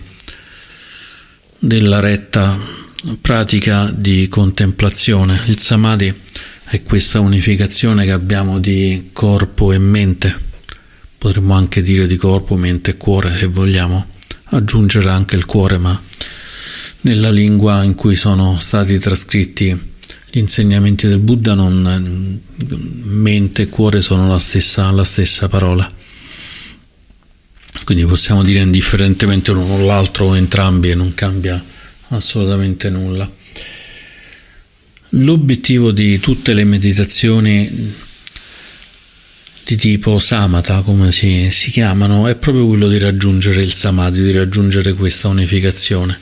della 1.59 1.99
retta 1.99 2.57
pratica 3.19 3.91
di 3.93 4.29
contemplazione. 4.29 5.41
Il 5.47 5.59
samadhi 5.59 6.13
è 6.63 6.81
questa 6.83 7.19
unificazione 7.19 8.05
che 8.05 8.11
abbiamo 8.11 8.59
di 8.59 9.09
corpo 9.11 9.73
e 9.73 9.77
mente, 9.77 10.33
potremmo 11.17 11.53
anche 11.53 11.81
dire 11.81 12.07
di 12.07 12.15
corpo, 12.15 12.55
mente 12.55 12.91
e 12.91 12.97
cuore 12.97 13.35
se 13.37 13.47
vogliamo 13.47 14.05
aggiungere 14.45 15.09
anche 15.09 15.35
il 15.35 15.45
cuore, 15.45 15.77
ma 15.77 16.01
nella 17.01 17.29
lingua 17.29 17.83
in 17.83 17.95
cui 17.95 18.15
sono 18.15 18.57
stati 18.59 18.97
trascritti 18.99 19.90
gli 20.31 20.37
insegnamenti 20.37 21.09
del 21.09 21.19
Buddha, 21.19 21.53
non, 21.53 22.41
mente 23.03 23.63
e 23.63 23.67
cuore 23.67 23.99
sono 23.99 24.29
la 24.29 24.39
stessa, 24.39 24.89
la 24.91 25.03
stessa 25.03 25.49
parola. 25.49 25.91
Quindi 27.83 28.05
possiamo 28.05 28.41
dire 28.41 28.61
indifferentemente 28.61 29.51
l'uno 29.51 29.73
o 29.73 29.85
l'altro 29.85 30.27
o 30.27 30.37
entrambi 30.37 30.91
e 30.91 30.95
non 30.95 31.13
cambia 31.13 31.61
assolutamente 32.09 32.89
nulla. 32.89 33.29
L'obiettivo 35.09 35.91
di 35.91 36.17
tutte 36.21 36.53
le 36.53 36.63
meditazioni 36.63 37.93
di 39.65 39.75
tipo 39.75 40.17
samatha, 40.17 40.79
come 40.79 41.11
si, 41.11 41.49
si, 41.51 41.71
chiamano, 41.71 42.27
è 42.27 42.35
proprio 42.35 42.67
quello 42.67 42.87
di 42.87 42.97
raggiungere 42.97 43.61
il 43.61 43.73
samadhi, 43.73 44.21
di 44.21 44.31
raggiungere 44.31 44.93
questa 44.93 45.27
unificazione. 45.27 46.17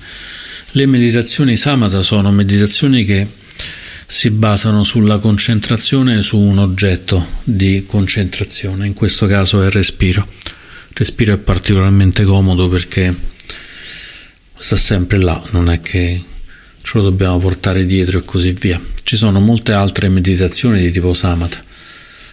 Le 0.71 0.85
meditazioni 0.87 1.55
samatha 1.55 2.01
sono 2.01 2.31
meditazioni 2.31 3.05
che 3.05 3.27
si 4.11 4.31
basano 4.31 4.83
sulla 4.83 5.19
concentrazione 5.19 6.23
su 6.23 6.35
un 6.39 6.57
oggetto 6.57 7.23
di 7.43 7.85
concentrazione, 7.85 8.87
in 8.87 8.93
questo 8.93 9.27
caso 9.27 9.61
è 9.61 9.65
il 9.65 9.71
respiro. 9.71 10.27
Il 10.43 10.95
respiro 10.95 11.35
è 11.35 11.37
particolarmente 11.37 12.23
comodo 12.23 12.67
perché 12.69 13.15
sta 14.57 14.75
sempre 14.75 15.19
là, 15.19 15.39
non 15.51 15.69
è 15.69 15.79
che 15.81 16.23
ce 16.81 16.97
lo 16.97 17.03
dobbiamo 17.03 17.37
portare 17.37 17.85
dietro 17.85 18.17
e 18.17 18.25
così 18.25 18.51
via. 18.53 18.81
Ci 19.03 19.15
sono 19.15 19.39
molte 19.39 19.73
altre 19.73 20.09
meditazioni 20.09 20.81
di 20.81 20.89
tipo 20.89 21.13
samatha. 21.13 21.61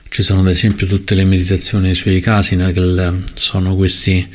Ci 0.09 0.23
sono 0.23 0.41
ad 0.41 0.49
esempio 0.49 0.87
tutte 0.87 1.15
le 1.15 1.27
meditazioni 1.27 1.95
sui 1.95 2.21
casina 2.21 2.71
che 2.71 3.13
sono 3.35 3.77
questi 3.77 4.27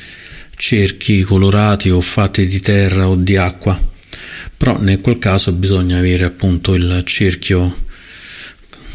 cerchi 0.55 1.23
colorati 1.23 1.89
o 1.89 2.01
fatti 2.01 2.45
di 2.45 2.59
terra 2.59 3.09
o 3.09 3.15
di 3.15 3.35
acqua. 3.35 3.89
Però 4.61 4.79
nel 4.79 5.01
quel 5.01 5.17
caso 5.17 5.53
bisogna 5.53 5.97
avere 5.97 6.23
appunto 6.23 6.75
il 6.75 7.01
cerchio 7.03 7.77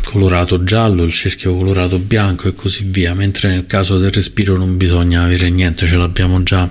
colorato 0.04 0.62
giallo, 0.62 1.02
il 1.02 1.12
cerchio 1.12 1.56
colorato 1.56 1.98
bianco 1.98 2.46
e 2.46 2.54
così 2.54 2.84
via, 2.84 3.14
mentre 3.14 3.48
nel 3.48 3.66
caso 3.66 3.98
del 3.98 4.12
respiro 4.12 4.56
non 4.56 4.76
bisogna 4.76 5.24
avere 5.24 5.50
niente, 5.50 5.84
ce 5.84 5.96
l'abbiamo 5.96 6.40
già, 6.44 6.70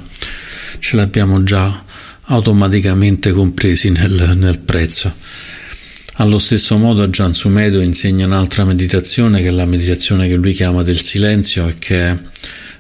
ce 0.80 0.96
l'abbiamo 0.96 1.44
già 1.44 1.84
automaticamente 2.28 3.34
compresi 3.34 3.90
nel, 3.90 4.32
nel 4.38 4.60
prezzo. 4.60 5.14
Allo 6.14 6.40
stesso 6.40 6.78
modo 6.78 7.04
Ajahn 7.04 7.34
Sumedho 7.34 7.82
insegna 7.82 8.26
un'altra 8.26 8.64
meditazione 8.64 9.42
che 9.42 9.50
è 9.50 9.52
la 9.52 9.66
meditazione 9.66 10.30
che 10.30 10.36
lui 10.36 10.54
chiama 10.54 10.84
del 10.84 11.02
silenzio 11.02 11.68
e 11.68 11.74
che 11.78 11.98
è 11.98 12.18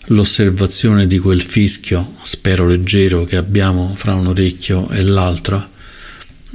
l'osservazione 0.05 1.07
di 1.07 1.19
quel 1.19 1.41
fischio, 1.41 2.13
spero 2.21 2.65
leggero, 2.65 3.25
che 3.25 3.35
abbiamo 3.35 3.91
fra 3.93 4.13
un 4.13 4.27
orecchio 4.27 4.87
e 4.91 5.03
l'altro. 5.03 5.73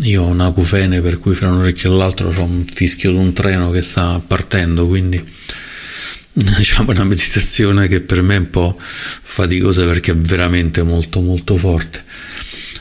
Io 0.02 0.22
ho 0.22 0.28
un 0.28 0.40
acufene 0.40 1.00
per 1.00 1.18
cui 1.18 1.34
fra 1.34 1.48
un 1.48 1.58
orecchio 1.58 1.92
e 1.92 1.96
l'altro 1.96 2.32
ho 2.34 2.42
un 2.42 2.64
fischio 2.72 3.10
di 3.10 3.18
un 3.18 3.32
treno 3.32 3.70
che 3.70 3.82
sta 3.82 4.20
partendo, 4.24 4.86
quindi 4.86 5.22
diciamo 6.32 6.92
una 6.92 7.04
meditazione 7.04 7.86
che 7.88 8.00
per 8.00 8.22
me 8.22 8.36
è 8.36 8.38
un 8.38 8.50
po' 8.50 8.78
faticosa 8.80 9.84
perché 9.84 10.12
è 10.12 10.16
veramente 10.16 10.82
molto 10.82 11.20
molto 11.20 11.56
forte 11.56 12.04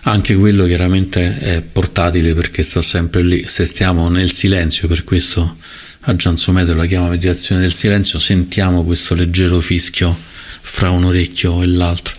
anche 0.03 0.35
quello 0.35 0.65
chiaramente 0.65 1.37
è 1.39 1.61
portatile 1.61 2.33
perché 2.33 2.63
sta 2.63 2.81
sempre 2.81 3.21
lì. 3.21 3.43
Se 3.47 3.65
stiamo 3.65 4.07
nel 4.09 4.31
silenzio, 4.31 4.87
per 4.87 5.03
questo 5.03 5.57
a 6.01 6.15
Giansomedo 6.15 6.73
la 6.73 6.85
chiama 6.85 7.09
meditazione 7.09 7.61
del 7.61 7.73
silenzio, 7.73 8.19
sentiamo 8.19 8.83
questo 8.83 9.13
leggero 9.13 9.59
fischio 9.59 10.17
fra 10.61 10.89
un 10.89 11.03
orecchio 11.03 11.61
e 11.61 11.67
l'altro. 11.67 12.15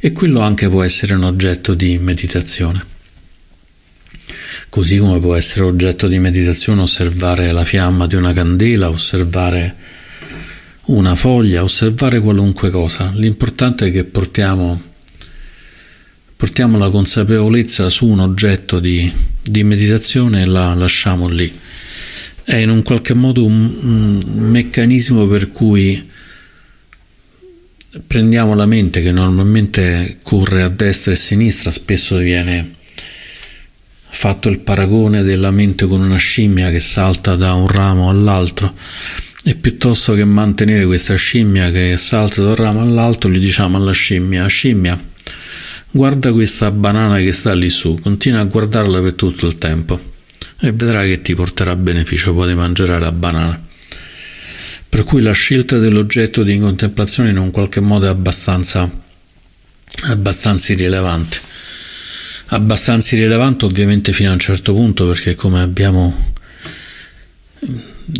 E 0.00 0.12
quello 0.12 0.40
anche 0.40 0.68
può 0.68 0.82
essere 0.82 1.14
un 1.14 1.24
oggetto 1.24 1.74
di 1.74 1.98
meditazione. 1.98 2.91
Così 4.68 4.98
come 4.98 5.20
può 5.20 5.34
essere 5.34 5.64
oggetto 5.64 6.08
di 6.08 6.18
meditazione 6.18 6.82
osservare 6.82 7.52
la 7.52 7.64
fiamma 7.64 8.06
di 8.06 8.14
una 8.14 8.32
candela, 8.32 8.88
osservare 8.88 9.76
una 10.86 11.14
foglia, 11.14 11.62
osservare 11.62 12.20
qualunque 12.20 12.70
cosa. 12.70 13.12
L'importante 13.14 13.86
è 13.86 13.92
che 13.92 14.04
portiamo 14.04 14.90
portiamo 16.42 16.76
la 16.76 16.90
consapevolezza 16.90 17.88
su 17.88 18.08
un 18.08 18.18
oggetto 18.18 18.80
di, 18.80 19.08
di 19.40 19.62
meditazione 19.62 20.42
e 20.42 20.44
la 20.44 20.74
lasciamo 20.74 21.28
lì. 21.28 21.52
È 22.42 22.56
in 22.56 22.68
un 22.68 22.82
qualche 22.82 23.14
modo 23.14 23.44
un, 23.44 23.72
un 23.80 24.20
meccanismo 24.50 25.28
per 25.28 25.52
cui 25.52 26.10
prendiamo 28.04 28.54
la 28.54 28.66
mente 28.66 29.02
che 29.02 29.12
normalmente 29.12 30.18
corre 30.22 30.64
a 30.64 30.68
destra 30.68 31.12
e 31.12 31.14
a 31.14 31.18
sinistra, 31.18 31.70
spesso 31.70 32.16
viene 32.16 32.74
fatto 34.12 34.48
il 34.48 34.60
paragone 34.60 35.22
della 35.22 35.50
mente 35.50 35.86
con 35.86 36.00
una 36.00 36.16
scimmia 36.16 36.70
che 36.70 36.80
salta 36.80 37.34
da 37.34 37.54
un 37.54 37.66
ramo 37.66 38.08
all'altro 38.08 38.72
e 39.44 39.56
piuttosto 39.56 40.14
che 40.14 40.24
mantenere 40.24 40.86
questa 40.86 41.16
scimmia 41.16 41.70
che 41.70 41.96
salta 41.96 42.42
da 42.42 42.48
un 42.50 42.56
ramo 42.56 42.80
all'altro 42.80 43.30
gli 43.30 43.38
diciamo 43.38 43.76
alla 43.76 43.92
scimmia 43.92 44.46
scimmia 44.46 45.10
Guarda 45.94 46.32
questa 46.32 46.70
banana 46.70 47.18
che 47.18 47.32
sta 47.32 47.52
lì 47.52 47.68
su, 47.68 47.98
continua 48.00 48.40
a 48.40 48.44
guardarla 48.44 49.02
per 49.02 49.12
tutto 49.12 49.46
il 49.46 49.58
tempo 49.58 50.00
e 50.58 50.72
vedrai 50.72 51.10
che 51.10 51.20
ti 51.20 51.34
porterà 51.34 51.76
beneficio 51.76 52.32
poi 52.32 52.48
di 52.48 52.54
mangiare 52.54 52.98
la 52.98 53.12
banana. 53.12 53.62
Per 54.88 55.04
cui 55.04 55.20
la 55.20 55.32
scelta 55.32 55.76
dell'oggetto 55.76 56.42
di 56.44 56.58
contemplazione 56.58 57.28
in 57.28 57.36
un 57.36 57.50
qualche 57.50 57.80
modo 57.80 58.06
è 58.06 58.08
abbastanza, 58.08 58.88
abbastanza 60.04 60.72
irrilevante. 60.72 61.40
Abbastanza 62.52 63.16
irrilevante 63.16 63.64
ovviamente 63.64 64.12
fino 64.12 64.28
a 64.28 64.34
un 64.34 64.38
certo 64.38 64.74
punto 64.74 65.06
perché 65.06 65.34
come 65.34 65.60
abbiamo 65.60 66.32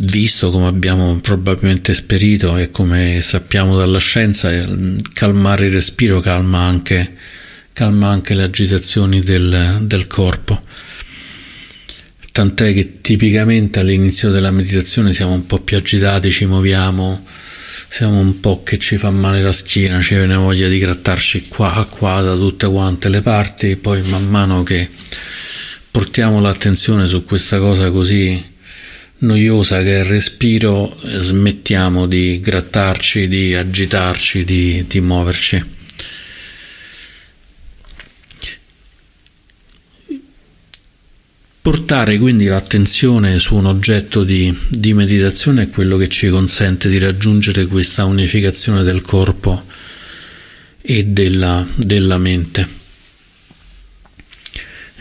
visto, 0.01 0.51
come 0.51 0.69
abbiamo 0.69 1.21
probabilmente 1.21 1.93
esperito 1.93 2.57
e 2.57 2.71
come 2.71 3.21
sappiamo 3.21 3.77
dalla 3.77 3.99
scienza, 3.99 4.51
calmare 5.13 5.67
il 5.67 5.73
respiro 5.73 6.21
calma 6.21 6.61
anche 6.61 7.15
calma 7.73 8.09
anche 8.09 8.35
le 8.35 8.43
agitazioni 8.45 9.21
del, 9.21 9.81
del 9.83 10.07
corpo. 10.07 10.61
Tant'è 12.33 12.73
che 12.73 13.01
tipicamente 13.01 13.81
all'inizio 13.81 14.31
della 14.31 14.51
meditazione 14.51 15.13
siamo 15.13 15.33
un 15.33 15.47
po' 15.47 15.61
più 15.61 15.77
agitati, 15.77 16.31
ci 16.31 16.47
muoviamo, 16.47 17.27
siamo 17.93 18.21
un 18.21 18.41
po' 18.41 18.63
che 18.63 18.79
ci 18.79 18.97
fa 18.97 19.11
male 19.11 19.43
la 19.43 19.53
schiena, 19.53 20.01
ci 20.01 20.15
viene 20.15 20.35
voglia 20.35 20.67
di 20.67 20.79
grattarci 20.79 21.49
qua, 21.49 21.87
qua, 21.91 22.23
da 22.23 22.35
tutte 22.35 22.67
quante 22.67 23.11
le 23.11 23.21
parti, 23.21 23.77
poi 23.77 24.01
man 24.05 24.27
mano 24.29 24.63
che 24.63 24.89
portiamo 25.91 26.41
l'attenzione 26.41 27.07
su 27.07 27.23
questa 27.27 27.59
cosa 27.59 27.91
così 27.91 28.43
noiosa 29.19 29.83
che 29.83 29.97
è 29.97 29.99
il 29.99 30.05
respiro, 30.07 30.91
smettiamo 31.03 32.07
di 32.07 32.41
grattarci, 32.41 33.29
di 33.29 33.55
agitarci, 33.55 34.43
di, 34.43 34.87
di 34.89 35.01
muoverci. 35.03 35.63
Portare 41.63 42.19
quindi 42.19 42.47
l'attenzione 42.47 43.39
su 43.39 43.55
un 43.55 43.67
oggetto 43.67 44.25
di, 44.25 44.53
di, 44.69 44.95
meditazione 44.95 45.63
è 45.63 45.71
quello 45.71 45.97
che 45.97 46.09
ci 46.09 46.29
consente 46.29 46.89
di 46.89 46.99
raggiungere 46.99 47.67
questa 47.67 48.05
unificazione 48.05 48.83
del 48.83 49.01
corpo 49.01 49.65
e 50.81 51.05
della, 51.05 51.65
della 51.77 52.19
mente. 52.19 52.67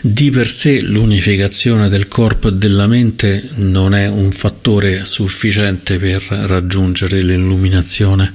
Di 0.02 0.30
per 0.30 0.46
sé 0.46 0.80
l'unificazione 0.82 1.88
del 1.88 2.06
corpo 2.06 2.46
e 2.46 2.52
della 2.52 2.86
mente 2.86 3.50
non 3.56 3.92
è 3.92 4.06
un 4.06 4.30
fattore 4.30 5.04
sufficiente 5.04 5.98
per 5.98 6.22
raggiungere 6.22 7.22
l'illuminazione, 7.22 8.34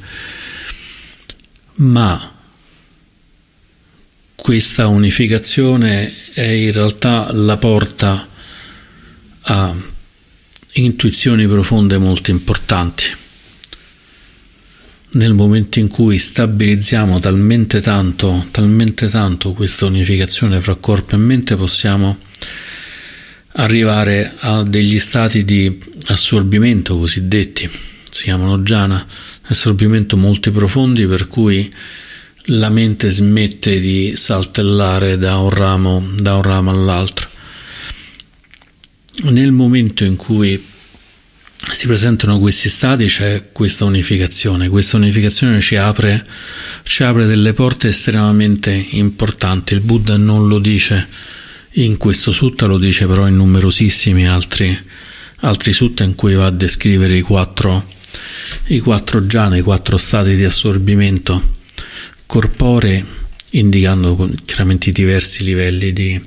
ma 1.76 2.37
questa 4.38 4.88
unificazione 4.88 6.13
è 6.34 6.43
in 6.43 6.71
realtà 6.71 7.28
la 7.34 7.58
porta 7.58 8.28
a 9.41 9.76
intuizioni 10.73 11.47
profonde 11.47 11.97
molto 11.97 12.32
importanti. 12.32 13.04
Nel 15.10 15.34
momento 15.34 15.80
in 15.80 15.88
cui 15.88 16.17
stabilizziamo 16.19 17.19
talmente 17.19 17.82
tanto, 17.82 18.47
talmente 18.52 19.10
tanto 19.10 19.54
questa 19.54 19.86
unificazione 19.86 20.62
fra 20.62 20.76
corpo 20.76 21.15
e 21.15 21.17
mente, 21.17 21.56
possiamo 21.56 22.19
arrivare 23.54 24.34
a 24.41 24.62
degli 24.63 25.00
stati 25.00 25.43
di 25.43 25.80
assorbimento 26.08 26.97
cosiddetti, 26.97 27.67
si 28.12 28.23
chiamano 28.23 28.60
jhana, 28.60 29.04
assorbimento 29.43 30.15
molto 30.15 30.52
profondi 30.52 31.08
per 31.08 31.28
cui 31.28 31.73
la 32.49 32.69
mente 32.69 33.10
smette 33.10 33.79
di 33.79 34.13
saltellare 34.15 35.17
da 35.17 35.38
un 35.38 35.49
ramo, 35.49 36.07
da 36.15 36.36
un 36.36 36.41
ramo 36.43 36.71
all'altro. 36.71 37.27
Nel 39.23 39.51
momento 39.51 40.05
in 40.05 40.15
cui 40.15 40.63
si 41.73 41.88
presentano 41.88 42.39
questi 42.39 42.69
stati 42.69 43.07
c'è 43.07 43.49
questa 43.51 43.83
unificazione, 43.83 44.69
questa 44.69 44.95
unificazione 44.95 45.60
ci 45.60 45.75
apre, 45.75 46.25
ci 46.83 47.03
apre 47.03 47.25
delle 47.25 47.51
porte 47.51 47.89
estremamente 47.89 48.71
importanti, 48.91 49.73
il 49.73 49.81
Buddha 49.81 50.15
non 50.15 50.47
lo 50.47 50.60
dice 50.60 51.07
in 51.71 51.97
questo 51.97 52.31
sutta, 52.31 52.65
lo 52.65 52.77
dice 52.77 53.07
però 53.07 53.27
in 53.27 53.36
numerosissimi 53.36 54.25
altri, 54.27 54.77
altri 55.41 55.73
sutta 55.73 56.05
in 56.05 56.15
cui 56.15 56.36
va 56.36 56.45
a 56.45 56.51
descrivere 56.51 57.17
i 57.17 57.21
quattro, 57.21 57.91
i 58.67 58.79
quattro 58.79 59.21
jhana, 59.21 59.57
i 59.57 59.62
quattro 59.62 59.97
stati 59.97 60.36
di 60.36 60.45
assorbimento 60.45 61.55
corporee, 62.28 63.04
indicando 63.52 64.30
chiaramente 64.46 64.90
i 64.90 64.94
diversi 64.94 65.44
livelli 65.44 65.92
di, 65.92 66.22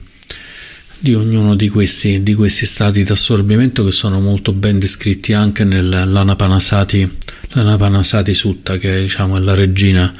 di 0.99 1.15
ognuno 1.15 1.55
di 1.55 1.69
questi, 1.69 2.25
di 2.25 2.35
questi 2.35 2.67
stati 2.67 3.05
di 3.05 3.13
assorbimento 3.13 3.85
che 3.85 3.93
sono 3.93 4.21
molto 4.21 4.53
ben 4.53 4.81
descritti 4.81 5.33
anche 5.33 5.63
nell'Anapanasati 5.63 7.19
l'Anapanasati 7.53 8.35
Sutta, 8.35 8.77
che 8.77 8.99
è, 8.99 9.01
diciamo, 9.03 9.39
la 9.39 9.55
regina 9.55 10.15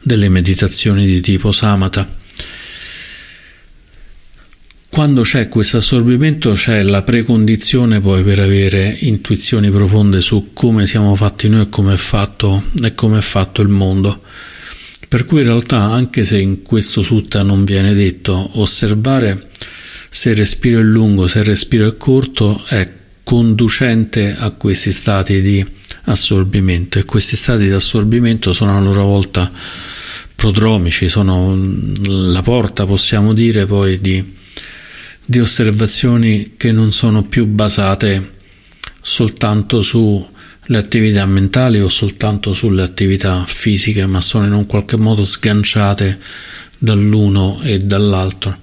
delle 0.00 0.28
meditazioni 0.28 1.04
di 1.04 1.20
tipo 1.20 1.52
Samatha. 1.52 2.18
Quando 4.88 5.22
c'è 5.22 5.48
questo 5.48 5.76
assorbimento 5.76 6.52
c'è 6.52 6.82
la 6.82 7.02
precondizione 7.02 8.00
poi 8.00 8.24
per 8.24 8.40
avere 8.40 8.96
intuizioni 9.00 9.70
profonde 9.70 10.20
su 10.20 10.50
come 10.52 10.84
siamo 10.84 11.14
fatti 11.14 11.48
noi 11.48 11.62
e 11.62 11.68
come 11.68 11.94
è 11.94 11.96
fatto, 11.96 12.64
e 12.82 12.94
come 12.94 13.18
è 13.18 13.22
fatto 13.22 13.62
il 13.62 13.68
mondo. 13.68 14.22
Per 15.10 15.24
cui 15.24 15.40
in 15.40 15.48
realtà, 15.48 15.80
anche 15.80 16.22
se 16.22 16.38
in 16.38 16.62
questo 16.62 17.02
sutta 17.02 17.42
non 17.42 17.64
viene 17.64 17.94
detto, 17.94 18.60
osservare 18.60 19.50
se 20.08 20.30
il 20.30 20.36
respiro 20.36 20.78
è 20.78 20.84
lungo, 20.84 21.26
se 21.26 21.40
il 21.40 21.46
respiro 21.46 21.88
è 21.88 21.96
corto, 21.96 22.62
è 22.68 22.86
conducente 23.24 24.36
a 24.38 24.50
questi 24.50 24.92
stati 24.92 25.42
di 25.42 25.66
assorbimento. 26.04 27.00
E 27.00 27.04
questi 27.06 27.34
stati 27.34 27.64
di 27.64 27.72
assorbimento 27.72 28.52
sono 28.52 28.76
a 28.76 28.80
loro 28.80 29.04
volta 29.04 29.50
prodromici, 30.36 31.08
sono 31.08 31.58
la 32.06 32.42
porta, 32.42 32.86
possiamo 32.86 33.34
dire, 33.34 33.66
poi 33.66 34.00
di, 34.00 34.24
di 35.24 35.40
osservazioni 35.40 36.52
che 36.56 36.70
non 36.70 36.92
sono 36.92 37.24
più 37.24 37.46
basate 37.46 38.34
soltanto 39.02 39.82
su 39.82 40.24
le 40.66 40.78
attività 40.78 41.24
mentali 41.26 41.80
o 41.80 41.88
soltanto 41.88 42.52
sulle 42.52 42.82
attività 42.82 43.44
fisiche, 43.46 44.06
ma 44.06 44.20
sono 44.20 44.46
in 44.46 44.52
un 44.52 44.66
qualche 44.66 44.96
modo 44.96 45.24
sganciate 45.24 46.18
dall'uno 46.78 47.60
e 47.62 47.78
dall'altro. 47.78 48.58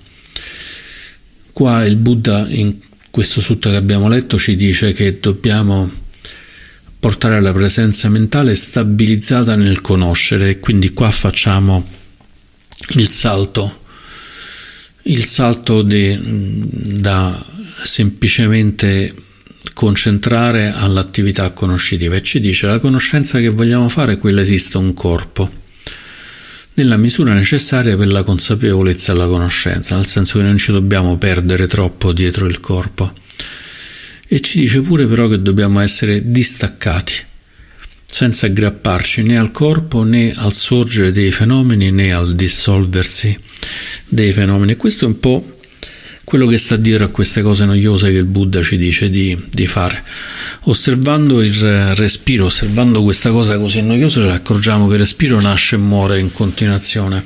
Qua 1.51 1.85
il 1.85 1.95
Buddha 1.95 2.45
in 2.49 2.77
questo 3.09 3.41
sutta 3.41 3.69
che 3.69 3.75
abbiamo 3.77 4.07
letto 4.07 4.37
ci 4.37 4.55
dice 4.55 4.91
che 4.91 5.19
dobbiamo 5.19 5.89
portare 6.99 7.41
la 7.41 7.51
presenza 7.51 8.09
mentale 8.09 8.55
stabilizzata 8.55 9.55
nel 9.55 9.81
conoscere 9.81 10.49
e 10.49 10.59
quindi 10.59 10.93
qua 10.93 11.09
facciamo 11.09 11.87
il 12.95 13.09
salto 13.09 13.85
il 15.07 15.25
salto 15.25 15.81
di, 15.83 16.17
da 16.99 17.33
semplicemente 17.83 19.13
concentrare 19.73 20.71
all'attività 20.73 21.51
conoscitiva 21.51 22.15
e 22.15 22.21
ci 22.21 22.39
dice 22.39 22.67
la 22.67 22.79
conoscenza 22.79 23.39
che 23.39 23.49
vogliamo 23.49 23.89
fare 23.89 24.13
è 24.13 24.17
quella 24.17 24.41
esiste 24.41 24.77
un 24.77 24.93
corpo 24.93 25.65
nella 26.77 26.97
misura 26.97 27.33
necessaria 27.33 27.97
per 27.97 28.07
la 28.07 28.23
consapevolezza 28.23 29.11
e 29.11 29.15
la 29.15 29.27
conoscenza, 29.27 29.95
nel 29.95 30.05
senso 30.05 30.37
che 30.37 30.43
non 30.43 30.57
ci 30.57 30.71
dobbiamo 30.71 31.17
perdere 31.17 31.65
troppo 31.65 32.13
dietro 32.13 32.45
il 32.45 32.59
corpo. 32.59 33.13
E 34.27 34.39
ci 34.41 34.59
dice 34.59 34.81
pure 34.81 35.07
però 35.07 35.27
che 35.27 35.41
dobbiamo 35.41 35.79
essere 35.79 36.29
distaccati, 36.29 37.13
senza 38.05 38.45
aggrapparci 38.45 39.23
né 39.23 39.39
al 39.39 39.51
corpo 39.51 40.03
né 40.03 40.31
al 40.35 40.53
sorgere 40.53 41.11
dei 41.11 41.31
fenomeni 41.31 41.89
né 41.89 42.13
al 42.13 42.35
dissolversi 42.35 43.35
dei 44.07 44.31
fenomeni. 44.31 44.75
Questo 44.75 45.05
è 45.05 45.07
un 45.07 45.19
po' 45.19 45.56
quello 46.27 46.45
che 46.45 46.57
sta 46.57 46.75
dietro 46.75 47.05
a 47.05 47.09
queste 47.09 47.41
cose 47.41 47.63
noiose 47.63 48.11
che 48.11 48.17
il 48.17 48.25
Buddha 48.25 48.61
ci 48.61 48.75
dice 48.75 49.09
di, 49.09 49.45
di, 49.49 49.65
fare. 49.65 50.03
Osservando 50.63 51.41
il 51.41 51.95
respiro, 51.95 52.47
osservando 52.47 53.01
questa 53.01 53.31
cosa 53.31 53.57
così 53.57 53.81
noiosa, 53.81 54.21
ci 54.23 54.27
accorgiamo 54.27 54.87
che 54.87 54.95
il 54.95 54.99
respiro 54.99 55.39
nasce 55.39 55.75
e 55.75 55.77
muore 55.77 56.19
in 56.19 56.33
continuazione. 56.33 57.23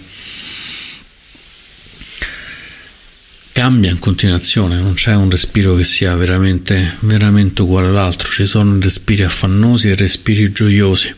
Cambia 3.53 3.89
in 3.89 3.97
continuazione, 3.97 4.79
non 4.79 4.93
c'è 4.93 5.15
un 5.15 5.31
respiro 5.31 5.73
che 5.73 5.83
sia 5.83 6.13
veramente, 6.13 6.97
veramente 6.99 7.63
uguale 7.63 7.87
all'altro, 7.87 8.29
ci 8.29 8.45
sono 8.45 8.79
respiri 8.79 9.23
affannosi 9.23 9.89
e 9.89 9.95
respiri 9.95 10.51
gioiosi. 10.51 11.11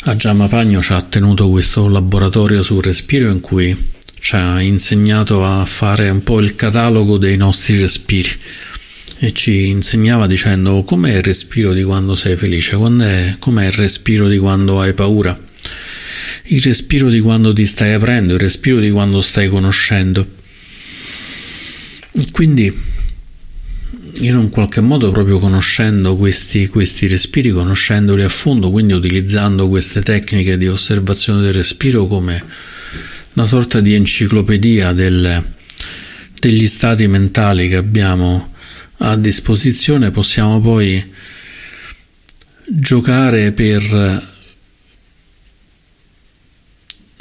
Aggiama 0.00 0.46
Pagno 0.46 0.82
ci 0.82 0.92
ha 0.92 1.00
tenuto 1.00 1.48
questo 1.48 1.88
laboratorio 1.88 2.62
sul 2.62 2.82
respiro 2.82 3.30
in 3.30 3.40
cui 3.40 3.92
ci 4.22 4.36
ha 4.36 4.60
insegnato 4.60 5.44
a 5.44 5.64
fare 5.64 6.08
un 6.08 6.22
po' 6.22 6.38
il 6.38 6.54
catalogo 6.54 7.18
dei 7.18 7.36
nostri 7.36 7.76
respiri 7.76 8.30
e 9.18 9.32
ci 9.32 9.66
insegnava 9.66 10.28
dicendo 10.28 10.84
com'è 10.84 11.16
il 11.16 11.22
respiro 11.22 11.72
di 11.72 11.82
quando 11.82 12.14
sei 12.14 12.36
felice, 12.36 12.76
com'è 12.76 13.66
il 13.66 13.72
respiro 13.72 14.28
di 14.28 14.38
quando 14.38 14.80
hai 14.80 14.92
paura, 14.94 15.36
il 16.44 16.62
respiro 16.62 17.08
di 17.08 17.18
quando 17.18 17.52
ti 17.52 17.66
stai 17.66 17.94
aprendo, 17.94 18.34
il 18.34 18.38
respiro 18.38 18.78
di 18.78 18.90
quando 18.92 19.20
stai 19.22 19.48
conoscendo. 19.48 20.24
Quindi 22.30 22.72
in 24.20 24.36
un 24.36 24.50
qualche 24.50 24.80
modo 24.80 25.10
proprio 25.10 25.40
conoscendo 25.40 26.16
questi, 26.16 26.68
questi 26.68 27.08
respiri, 27.08 27.50
conoscendoli 27.50 28.22
a 28.22 28.28
fondo, 28.28 28.70
quindi 28.70 28.92
utilizzando 28.92 29.68
queste 29.68 30.00
tecniche 30.00 30.56
di 30.56 30.68
osservazione 30.68 31.42
del 31.42 31.54
respiro 31.54 32.06
come 32.06 32.70
una 33.34 33.46
sorta 33.46 33.80
di 33.80 33.94
enciclopedia 33.94 34.92
del, 34.92 35.42
degli 36.38 36.66
stati 36.66 37.06
mentali 37.06 37.68
che 37.68 37.76
abbiamo 37.76 38.52
a 38.98 39.16
disposizione, 39.16 40.10
possiamo 40.10 40.60
poi 40.60 41.02
giocare 42.66 43.52
per 43.52 44.30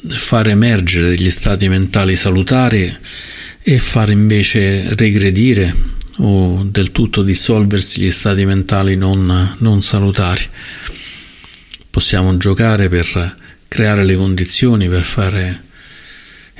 far 0.08 0.47
emergere 0.47 1.10
degli 1.10 1.30
stati 1.30 1.69
mentali 1.69 2.15
salutari 2.15 2.93
e 3.62 3.80
far 3.80 4.10
invece 4.10 4.95
regredire 4.95 5.74
o 6.17 6.67
del 6.69 6.91
tutto 6.91 7.24
dissolversi 7.24 8.02
gli 8.02 8.12
stati 8.12 8.45
mentali 8.45 8.95
non, 8.95 9.56
non 9.60 9.82
salutari. 9.82 10.43
Possiamo 11.89 12.36
giocare 12.38 12.89
per 12.89 13.38
creare 13.67 14.04
le 14.04 14.15
condizioni 14.15 14.88
per 14.89 15.04
fare 15.04 15.69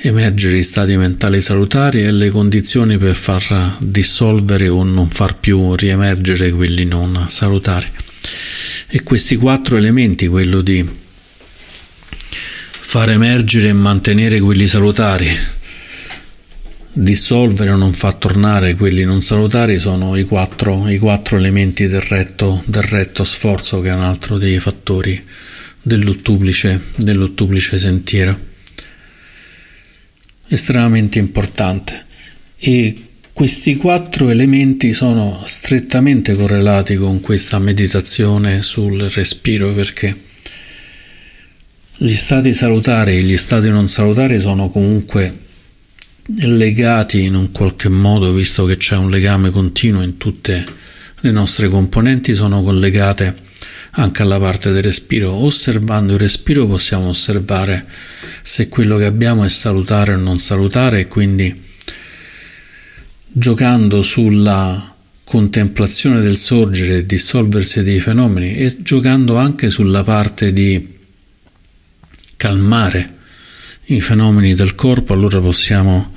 emergere 0.04 0.58
i 0.58 0.62
stati 0.64 0.96
mentali 0.96 1.40
salutari 1.40 2.02
e 2.02 2.10
le 2.10 2.28
condizioni 2.28 2.98
per 2.98 3.14
far 3.14 3.76
dissolvere 3.78 4.68
o 4.68 4.82
non 4.82 5.08
far 5.08 5.38
più 5.38 5.76
riemergere 5.76 6.50
quelli 6.50 6.84
non 6.84 7.26
salutari. 7.28 7.86
E 8.88 9.02
questi 9.04 9.36
quattro 9.36 9.76
elementi, 9.76 10.26
quello 10.26 10.60
di 10.60 10.84
far 12.80 13.10
emergere 13.10 13.68
e 13.68 13.72
mantenere 13.72 14.40
quelli 14.40 14.66
salutari, 14.66 15.30
dissolvere 16.94 17.70
o 17.70 17.76
non 17.76 17.92
far 17.92 18.14
tornare 18.14 18.74
quelli 18.74 19.04
non 19.04 19.22
salutari, 19.22 19.78
sono 19.78 20.16
i 20.16 20.24
quattro, 20.24 20.88
i 20.88 20.98
quattro 20.98 21.36
elementi 21.36 21.86
del 21.86 22.02
retto, 22.02 22.60
del 22.66 22.82
retto 22.82 23.22
sforzo, 23.22 23.80
che 23.80 23.90
è 23.90 23.94
un 23.94 24.02
altro 24.02 24.36
dei 24.36 24.58
fattori 24.58 25.24
dell'ottuplice, 25.80 26.80
dell'ottuplice 26.96 27.78
sentiero 27.78 28.50
estremamente 30.52 31.18
importante. 31.18 32.04
E 32.58 32.94
questi 33.32 33.76
quattro 33.76 34.28
elementi 34.28 34.92
sono 34.92 35.42
strettamente 35.46 36.36
correlati 36.36 36.96
con 36.96 37.20
questa 37.20 37.58
meditazione 37.58 38.62
sul 38.62 39.00
respiro 39.00 39.72
perché 39.72 40.14
gli 41.96 42.12
stati 42.12 42.52
salutari 42.52 43.16
e 43.16 43.22
gli 43.22 43.36
stati 43.36 43.68
non 43.70 43.88
salutari 43.88 44.38
sono 44.38 44.68
comunque 44.68 45.40
legati 46.24 47.24
in 47.24 47.34
un 47.34 47.50
qualche 47.50 47.88
modo, 47.88 48.32
visto 48.32 48.64
che 48.64 48.76
c'è 48.76 48.96
un 48.96 49.10
legame 49.10 49.50
continuo 49.50 50.02
in 50.02 50.18
tutte 50.18 50.64
le 51.20 51.30
nostre 51.30 51.68
componenti, 51.68 52.34
sono 52.34 52.62
collegate 52.62 53.34
anche 53.90 54.22
alla 54.22 54.38
parte 54.38 54.72
del 54.72 54.82
respiro. 54.82 55.32
Osservando 55.32 56.14
il 56.14 56.18
respiro 56.18 56.66
possiamo 56.66 57.08
osservare 57.08 57.86
se 58.42 58.68
quello 58.68 58.96
che 58.96 59.04
abbiamo 59.04 59.44
è 59.44 59.48
salutare 59.48 60.14
o 60.14 60.18
non 60.18 60.38
salutare 60.38 61.00
e 61.00 61.08
quindi 61.08 61.70
giocando 63.28 64.02
sulla 64.02 64.94
contemplazione 65.24 66.20
del 66.20 66.36
sorgere 66.36 66.98
e 66.98 67.06
dissolversi 67.06 67.82
dei 67.82 68.00
fenomeni 68.00 68.54
e 68.56 68.76
giocando 68.80 69.36
anche 69.36 69.70
sulla 69.70 70.02
parte 70.02 70.52
di 70.52 70.98
calmare 72.36 73.16
i 73.86 74.00
fenomeni 74.00 74.54
del 74.54 74.74
corpo, 74.74 75.12
allora 75.12 75.40
possiamo 75.40 76.12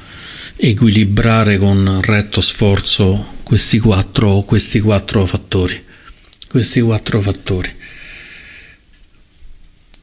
equilibrare 0.58 1.58
con 1.58 2.00
retto 2.02 2.42
sforzo 2.42 3.34
questi 3.44 3.80
quattro, 3.80 4.42
questi 4.42 4.80
quattro 4.80 5.26
fattori 5.26 5.85
questi 6.56 6.80
quattro 6.80 7.20
fattori. 7.20 7.70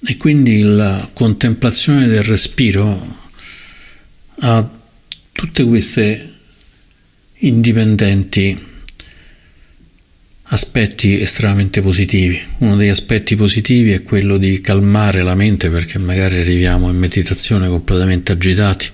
E 0.05 0.17
quindi 0.19 0.61
la 0.61 1.09
contemplazione 1.15 2.07
del 2.07 2.23
respiro 2.23 3.31
ha 4.41 4.71
tutte 5.33 5.65
queste 5.65 6.31
indipendenti 7.37 8.67
aspetti 10.43 11.19
estremamente 11.19 11.81
positivi. 11.81 12.38
Uno 12.59 12.77
degli 12.77 12.91
aspetti 12.91 13.35
positivi 13.35 13.93
è 13.93 14.03
quello 14.03 14.37
di 14.37 14.61
calmare 14.61 15.23
la 15.23 15.35
mente 15.35 15.71
perché 15.71 15.99
magari 15.99 16.38
arriviamo 16.38 16.91
in 16.91 16.99
meditazione 16.99 17.67
completamente 17.67 18.33
agitati 18.33 18.91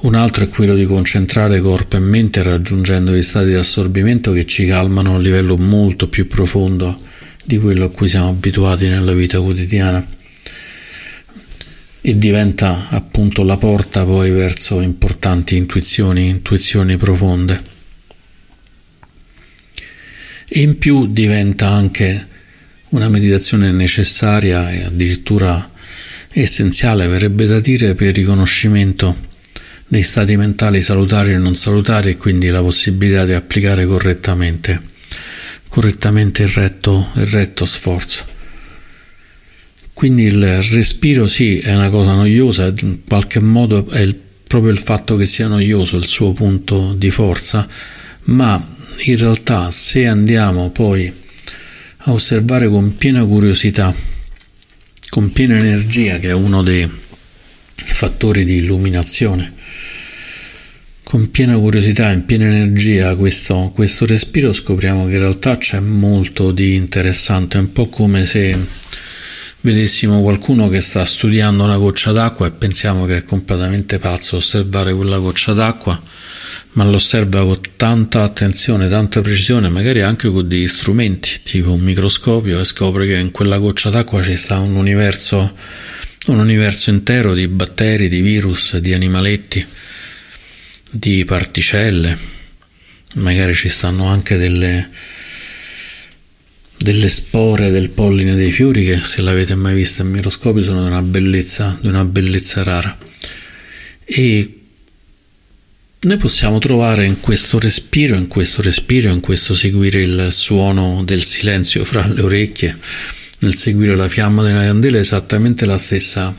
un 0.00 0.14
altro 0.14 0.44
è 0.44 0.48
quello 0.48 0.76
di 0.76 0.86
concentrare 0.86 1.60
corpo 1.60 1.96
e 1.96 2.00
mente 2.00 2.42
raggiungendo 2.42 3.12
gli 3.12 3.22
stati 3.22 3.46
di 3.46 3.54
assorbimento 3.54 4.30
che 4.30 4.46
ci 4.46 4.64
calmano 4.66 5.12
a 5.12 5.16
un 5.16 5.22
livello 5.22 5.56
molto 5.56 6.08
più 6.08 6.28
profondo 6.28 7.00
di 7.44 7.58
quello 7.58 7.86
a 7.86 7.90
cui 7.90 8.06
siamo 8.06 8.28
abituati 8.28 8.86
nella 8.86 9.12
vita 9.12 9.40
quotidiana 9.40 10.06
e 12.00 12.16
diventa 12.16 12.90
appunto 12.90 13.42
la 13.42 13.56
porta 13.56 14.04
poi 14.04 14.30
verso 14.30 14.80
importanti 14.80 15.56
intuizioni, 15.56 16.28
intuizioni 16.28 16.96
profonde. 16.96 17.76
E 20.46 20.60
in 20.60 20.78
più 20.78 21.08
diventa 21.08 21.68
anche 21.68 22.26
una 22.90 23.08
meditazione 23.08 23.72
necessaria 23.72 24.70
e 24.70 24.84
addirittura 24.84 25.70
essenziale, 26.30 27.08
verrebbe 27.08 27.46
da 27.46 27.58
dire, 27.58 27.94
per 27.94 28.08
il 28.08 28.14
riconoscimento 28.14 29.27
dei 29.88 30.02
stati 30.02 30.36
mentali 30.36 30.82
salutari 30.82 31.32
e 31.32 31.38
non 31.38 31.54
salutari 31.54 32.10
e 32.10 32.16
quindi 32.18 32.48
la 32.48 32.60
possibilità 32.60 33.24
di 33.24 33.32
applicare 33.32 33.86
correttamente, 33.86 34.80
correttamente 35.68 36.42
il, 36.42 36.48
retto, 36.48 37.08
il 37.14 37.26
retto 37.26 37.64
sforzo. 37.64 38.36
Quindi 39.94 40.24
il 40.24 40.62
respiro 40.62 41.26
sì 41.26 41.58
è 41.58 41.74
una 41.74 41.88
cosa 41.88 42.14
noiosa, 42.14 42.72
in 42.82 43.00
qualche 43.04 43.40
modo 43.40 43.88
è 43.88 44.00
il, 44.00 44.14
proprio 44.14 44.70
il 44.70 44.78
fatto 44.78 45.16
che 45.16 45.26
sia 45.26 45.48
noioso 45.48 45.96
il 45.96 46.06
suo 46.06 46.32
punto 46.32 46.94
di 46.94 47.10
forza, 47.10 47.66
ma 48.24 48.76
in 49.06 49.16
realtà 49.16 49.70
se 49.70 50.06
andiamo 50.06 50.70
poi 50.70 51.12
a 52.02 52.12
osservare 52.12 52.68
con 52.68 52.96
piena 52.96 53.24
curiosità, 53.24 53.92
con 55.08 55.32
piena 55.32 55.56
energia, 55.56 56.18
che 56.18 56.28
è 56.28 56.32
uno 56.32 56.62
dei 56.62 56.88
fattori 57.74 58.44
di 58.44 58.56
illuminazione, 58.56 59.54
con 61.08 61.30
piena 61.30 61.56
curiosità, 61.56 62.10
in 62.10 62.26
piena 62.26 62.44
energia 62.44 63.16
questo, 63.16 63.72
questo 63.74 64.04
respiro, 64.04 64.52
scopriamo 64.52 65.06
che 65.06 65.14
in 65.14 65.20
realtà 65.20 65.56
c'è 65.56 65.80
molto 65.80 66.52
di 66.52 66.74
interessante, 66.74 67.56
è 67.56 67.62
un 67.62 67.72
po' 67.72 67.88
come 67.88 68.26
se 68.26 68.54
vedessimo 69.62 70.20
qualcuno 70.20 70.68
che 70.68 70.82
sta 70.82 71.06
studiando 71.06 71.64
una 71.64 71.78
goccia 71.78 72.12
d'acqua 72.12 72.46
e 72.46 72.50
pensiamo 72.50 73.06
che 73.06 73.16
è 73.16 73.22
completamente 73.22 73.98
pazzo 73.98 74.36
osservare 74.36 74.92
quella 74.92 75.16
goccia 75.16 75.54
d'acqua, 75.54 75.98
ma 76.72 76.84
lo 76.84 76.96
osserva 76.96 77.42
con 77.42 77.58
tanta 77.76 78.22
attenzione, 78.22 78.90
tanta 78.90 79.22
precisione, 79.22 79.70
magari 79.70 80.02
anche 80.02 80.28
con 80.28 80.46
degli 80.46 80.68
strumenti, 80.68 81.40
tipo 81.42 81.72
un 81.72 81.80
microscopio, 81.80 82.60
e 82.60 82.64
scopre 82.64 83.06
che 83.06 83.16
in 83.16 83.30
quella 83.30 83.56
goccia 83.56 83.88
d'acqua 83.88 84.22
ci 84.22 84.36
sta 84.36 84.58
un 84.58 84.74
universo, 84.74 85.54
un 86.26 86.38
universo 86.38 86.90
intero 86.90 87.32
di 87.32 87.48
batteri, 87.48 88.10
di 88.10 88.20
virus, 88.20 88.76
di 88.76 88.92
animaletti 88.92 89.66
di 90.90 91.24
particelle, 91.24 92.16
magari 93.14 93.54
ci 93.54 93.68
stanno 93.68 94.06
anche 94.06 94.36
delle, 94.36 94.88
delle 96.76 97.08
spore 97.08 97.70
del 97.70 97.90
polline 97.90 98.34
dei 98.34 98.52
fiori 98.52 98.84
che 98.84 99.00
se 99.02 99.20
l'avete 99.22 99.54
mai 99.54 99.74
vista 99.74 100.02
in 100.02 100.10
microscopio 100.10 100.62
sono 100.62 100.82
di 100.82 100.88
una 100.88 101.02
bellezza, 101.02 101.78
di 101.80 101.88
una 101.88 102.04
bellezza 102.04 102.62
rara. 102.62 102.96
E 104.04 104.58
noi 106.00 106.16
possiamo 106.16 106.58
trovare 106.58 107.04
in 107.04 107.20
questo 107.20 107.58
respiro, 107.58 108.16
in 108.16 108.28
questo 108.28 108.62
respiro, 108.62 109.12
in 109.12 109.20
questo 109.20 109.52
seguire 109.54 110.00
il 110.00 110.28
suono 110.30 111.02
del 111.04 111.22
silenzio 111.22 111.84
fra 111.84 112.06
le 112.06 112.22
orecchie, 112.22 112.78
nel 113.40 113.54
seguire 113.54 113.96
la 113.96 114.08
fiamma 114.08 114.42
della 114.42 114.64
candela, 114.64 114.98
esattamente 114.98 115.66
la 115.66 115.76
stessa 115.76 116.34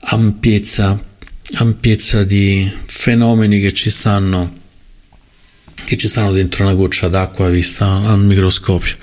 ampiezza 0.00 0.98
ampiezza 1.54 2.24
di 2.24 2.70
fenomeni 2.84 3.60
che 3.60 3.72
ci 3.72 3.90
stanno 3.90 4.56
che 5.84 5.96
ci 5.96 6.06
stanno 6.06 6.32
dentro 6.32 6.64
una 6.64 6.74
goccia 6.74 7.08
d'acqua 7.08 7.48
vista 7.48 7.86
al 7.86 8.20
microscopio. 8.20 8.94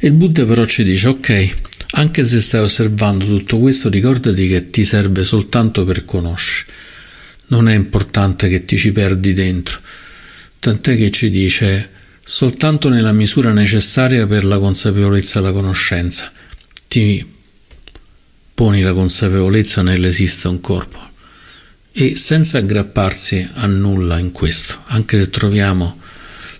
Il 0.00 0.12
Buddha 0.12 0.46
però 0.46 0.64
ci 0.64 0.82
dice 0.82 1.08
ok, 1.08 1.58
anche 1.92 2.24
se 2.24 2.40
stai 2.40 2.62
osservando 2.62 3.26
tutto 3.26 3.58
questo, 3.58 3.90
ricordati 3.90 4.48
che 4.48 4.70
ti 4.70 4.84
serve 4.84 5.24
soltanto 5.24 5.84
per 5.84 6.06
conoscere. 6.06 6.72
Non 7.48 7.68
è 7.68 7.74
importante 7.74 8.48
che 8.48 8.64
ti 8.64 8.78
ci 8.78 8.90
perdi 8.92 9.34
dentro. 9.34 9.80
Tant'è 10.60 10.96
che 10.96 11.10
ci 11.10 11.28
dice 11.28 11.90
soltanto 12.24 12.88
nella 12.88 13.12
misura 13.12 13.52
necessaria 13.52 14.26
per 14.26 14.46
la 14.46 14.58
consapevolezza 14.58 15.40
e 15.40 15.42
la 15.42 15.52
conoscenza. 15.52 16.32
Ti 16.88 17.26
poni 18.54 18.80
la 18.80 18.94
consapevolezza 18.94 19.82
nell'esiste 19.82 20.48
un 20.48 20.60
corpo 20.62 21.08
e 22.00 22.14
senza 22.14 22.58
aggrapparsi 22.58 23.44
a 23.54 23.66
nulla 23.66 24.18
in 24.18 24.30
questo, 24.30 24.82
anche 24.86 25.18
se 25.18 25.30
troviamo 25.30 25.98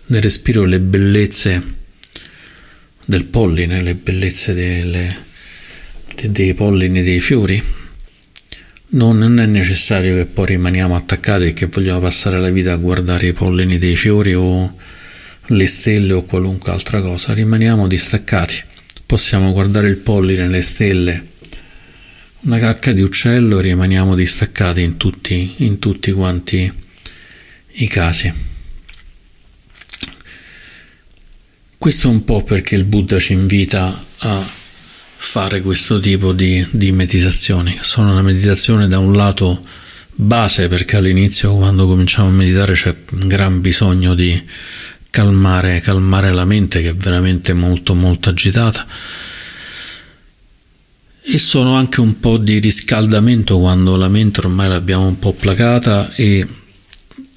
nel 0.06 0.20
respiro 0.20 0.64
le 0.64 0.80
bellezze 0.80 1.62
del 3.04 3.24
polline, 3.26 3.80
le 3.80 3.94
bellezze 3.94 4.52
delle, 4.52 5.16
dei 6.24 6.54
pollini 6.54 7.04
dei 7.04 7.20
fiori, 7.20 7.62
non 8.90 9.38
è 9.38 9.46
necessario 9.46 10.16
che 10.16 10.26
poi 10.26 10.46
rimaniamo 10.46 10.96
attaccati 10.96 11.44
e 11.44 11.52
che 11.52 11.66
vogliamo 11.66 12.00
passare 12.00 12.40
la 12.40 12.50
vita 12.50 12.72
a 12.72 12.76
guardare 12.76 13.28
i 13.28 13.32
pollini 13.32 13.78
dei 13.78 13.94
fiori 13.94 14.34
o 14.34 14.74
le 15.46 15.66
stelle 15.68 16.14
o 16.14 16.24
qualunque 16.24 16.72
altra 16.72 17.00
cosa, 17.00 17.32
rimaniamo 17.32 17.86
distaccati. 17.86 18.56
Possiamo 19.06 19.52
guardare 19.52 19.86
il 19.86 19.98
polline, 19.98 20.48
le 20.48 20.62
stelle, 20.62 21.26
una 22.40 22.58
cacca 22.58 22.92
di 22.92 23.02
uccello 23.02 23.58
rimaniamo 23.58 24.14
distaccati 24.14 24.82
in 24.82 24.96
tutti, 24.96 25.54
in 25.58 25.78
tutti 25.78 26.12
quanti 26.12 26.72
i 27.72 27.88
casi. 27.88 28.32
Questo 31.76 32.08
è 32.08 32.10
un 32.10 32.24
po' 32.24 32.42
perché 32.42 32.76
il 32.76 32.84
Buddha 32.84 33.18
ci 33.18 33.32
invita 33.32 34.04
a 34.18 34.50
fare 35.16 35.60
questo 35.62 35.98
tipo 36.00 36.32
di, 36.32 36.64
di 36.70 36.92
meditazioni. 36.92 37.76
Sono 37.80 38.12
una 38.12 38.22
meditazione 38.22 38.86
da 38.86 38.98
un 38.98 39.14
lato 39.14 39.60
base 40.14 40.68
perché 40.68 40.96
all'inizio 40.96 41.54
quando 41.54 41.86
cominciamo 41.86 42.28
a 42.28 42.32
meditare 42.32 42.74
c'è 42.74 42.94
un 43.12 43.28
gran 43.28 43.60
bisogno 43.60 44.14
di 44.14 44.40
calmare, 45.10 45.80
calmare 45.80 46.32
la 46.32 46.44
mente 46.44 46.82
che 46.82 46.90
è 46.90 46.94
veramente 46.94 47.52
molto 47.52 47.94
molto 47.94 48.28
agitata 48.28 48.86
e 51.30 51.36
sono 51.36 51.74
anche 51.74 52.00
un 52.00 52.20
po' 52.20 52.38
di 52.38 52.58
riscaldamento 52.58 53.58
quando 53.58 53.96
la 53.96 54.08
mente 54.08 54.40
ormai 54.40 54.66
l'abbiamo 54.66 55.06
un 55.06 55.18
po' 55.18 55.34
placata 55.34 56.10
e 56.14 56.46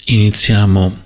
iniziamo 0.05 0.99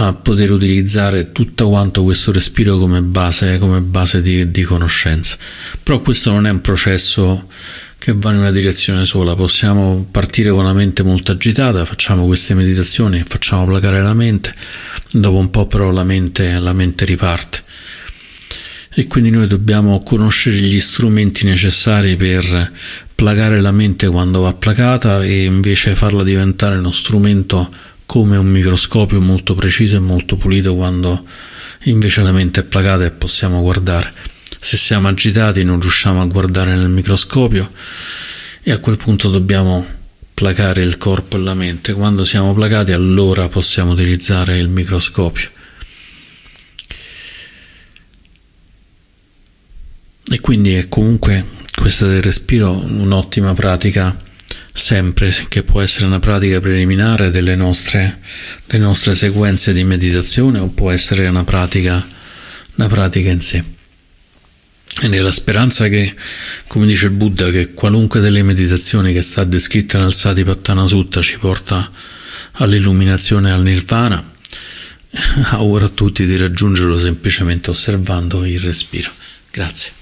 a 0.00 0.14
poter 0.14 0.50
utilizzare 0.50 1.30
tutto 1.30 1.68
quanto 1.68 2.04
questo 2.04 2.32
respiro 2.32 2.78
come 2.78 3.02
base, 3.02 3.58
come 3.58 3.82
base 3.82 4.22
di, 4.22 4.50
di 4.50 4.62
conoscenza. 4.62 5.36
Però 5.82 6.00
questo 6.00 6.30
non 6.30 6.46
è 6.46 6.50
un 6.50 6.62
processo 6.62 7.48
che 7.98 8.14
va 8.14 8.30
in 8.30 8.38
una 8.38 8.50
direzione 8.50 9.04
sola, 9.04 9.34
possiamo 9.34 10.06
partire 10.10 10.48
con 10.48 10.64
la 10.64 10.72
mente 10.72 11.02
molto 11.02 11.32
agitata, 11.32 11.84
facciamo 11.84 12.24
queste 12.24 12.54
meditazioni, 12.54 13.22
facciamo 13.26 13.66
placare 13.66 14.00
la 14.00 14.14
mente, 14.14 14.54
dopo 15.10 15.36
un 15.36 15.50
po' 15.50 15.66
però 15.66 15.90
la 15.90 16.04
mente, 16.04 16.58
la 16.60 16.72
mente 16.72 17.04
riparte 17.04 17.66
e 18.98 19.06
quindi 19.06 19.30
noi 19.30 19.46
dobbiamo 19.46 20.02
conoscere 20.02 20.56
gli 20.56 20.80
strumenti 20.80 21.44
necessari 21.44 22.16
per 22.16 22.72
placare 23.14 23.60
la 23.60 23.70
mente 23.70 24.08
quando 24.08 24.40
va 24.40 24.54
placata 24.54 25.22
e 25.22 25.44
invece 25.44 25.94
farla 25.94 26.24
diventare 26.24 26.78
uno 26.78 26.90
strumento 26.90 27.70
come 28.06 28.36
un 28.36 28.48
microscopio 28.48 29.20
molto 29.20 29.54
preciso 29.54 29.94
e 29.94 30.00
molto 30.00 30.36
pulito 30.36 30.74
quando 30.74 31.24
invece 31.84 32.22
la 32.22 32.32
mente 32.32 32.62
è 32.62 32.64
placata 32.64 33.04
e 33.04 33.12
possiamo 33.12 33.62
guardare. 33.62 34.12
Se 34.58 34.76
siamo 34.76 35.06
agitati 35.06 35.62
non 35.62 35.78
riusciamo 35.78 36.20
a 36.20 36.26
guardare 36.26 36.74
nel 36.74 36.90
microscopio 36.90 37.70
e 38.64 38.72
a 38.72 38.78
quel 38.78 38.96
punto 38.96 39.30
dobbiamo 39.30 39.86
placare 40.34 40.82
il 40.82 40.96
corpo 40.96 41.36
e 41.36 41.40
la 41.40 41.54
mente. 41.54 41.92
Quando 41.92 42.24
siamo 42.24 42.52
placati 42.52 42.90
allora 42.90 43.46
possiamo 43.46 43.92
utilizzare 43.92 44.58
il 44.58 44.68
microscopio. 44.68 45.50
E 50.30 50.40
quindi 50.40 50.74
è 50.74 50.88
comunque 50.88 51.56
questa 51.74 52.06
del 52.06 52.22
respiro 52.22 52.72
un'ottima 52.72 53.54
pratica 53.54 54.26
sempre, 54.72 55.34
che 55.48 55.64
può 55.64 55.80
essere 55.80 56.06
una 56.06 56.18
pratica 56.18 56.60
preliminare 56.60 57.30
delle 57.30 57.56
nostre, 57.56 58.20
delle 58.66 58.84
nostre 58.84 59.14
sequenze 59.14 59.72
di 59.72 59.84
meditazione 59.84 60.58
o 60.58 60.68
può 60.68 60.90
essere 60.90 61.26
una 61.26 61.44
pratica, 61.44 62.06
una 62.76 62.88
pratica 62.88 63.30
in 63.30 63.40
sé. 63.40 63.64
E 65.00 65.08
nella 65.08 65.30
speranza 65.30 65.88
che, 65.88 66.14
come 66.66 66.86
dice 66.86 67.06
il 67.06 67.12
Buddha, 67.12 67.50
che 67.50 67.72
qualunque 67.72 68.20
delle 68.20 68.42
meditazioni 68.42 69.12
che 69.12 69.22
sta 69.22 69.44
descritta 69.44 69.98
nel 69.98 70.12
Satipattana 70.12 70.86
Sutta 70.86 71.22
ci 71.22 71.38
porta 71.38 71.90
all'illuminazione 72.52 73.52
al 73.52 73.62
nirvana, 73.62 74.34
auguro 75.52 75.86
a 75.86 75.90
tutti 75.90 76.26
di 76.26 76.36
raggiungerlo 76.36 76.98
semplicemente 76.98 77.70
osservando 77.70 78.44
il 78.44 78.60
respiro. 78.60 79.10
Grazie. 79.50 79.97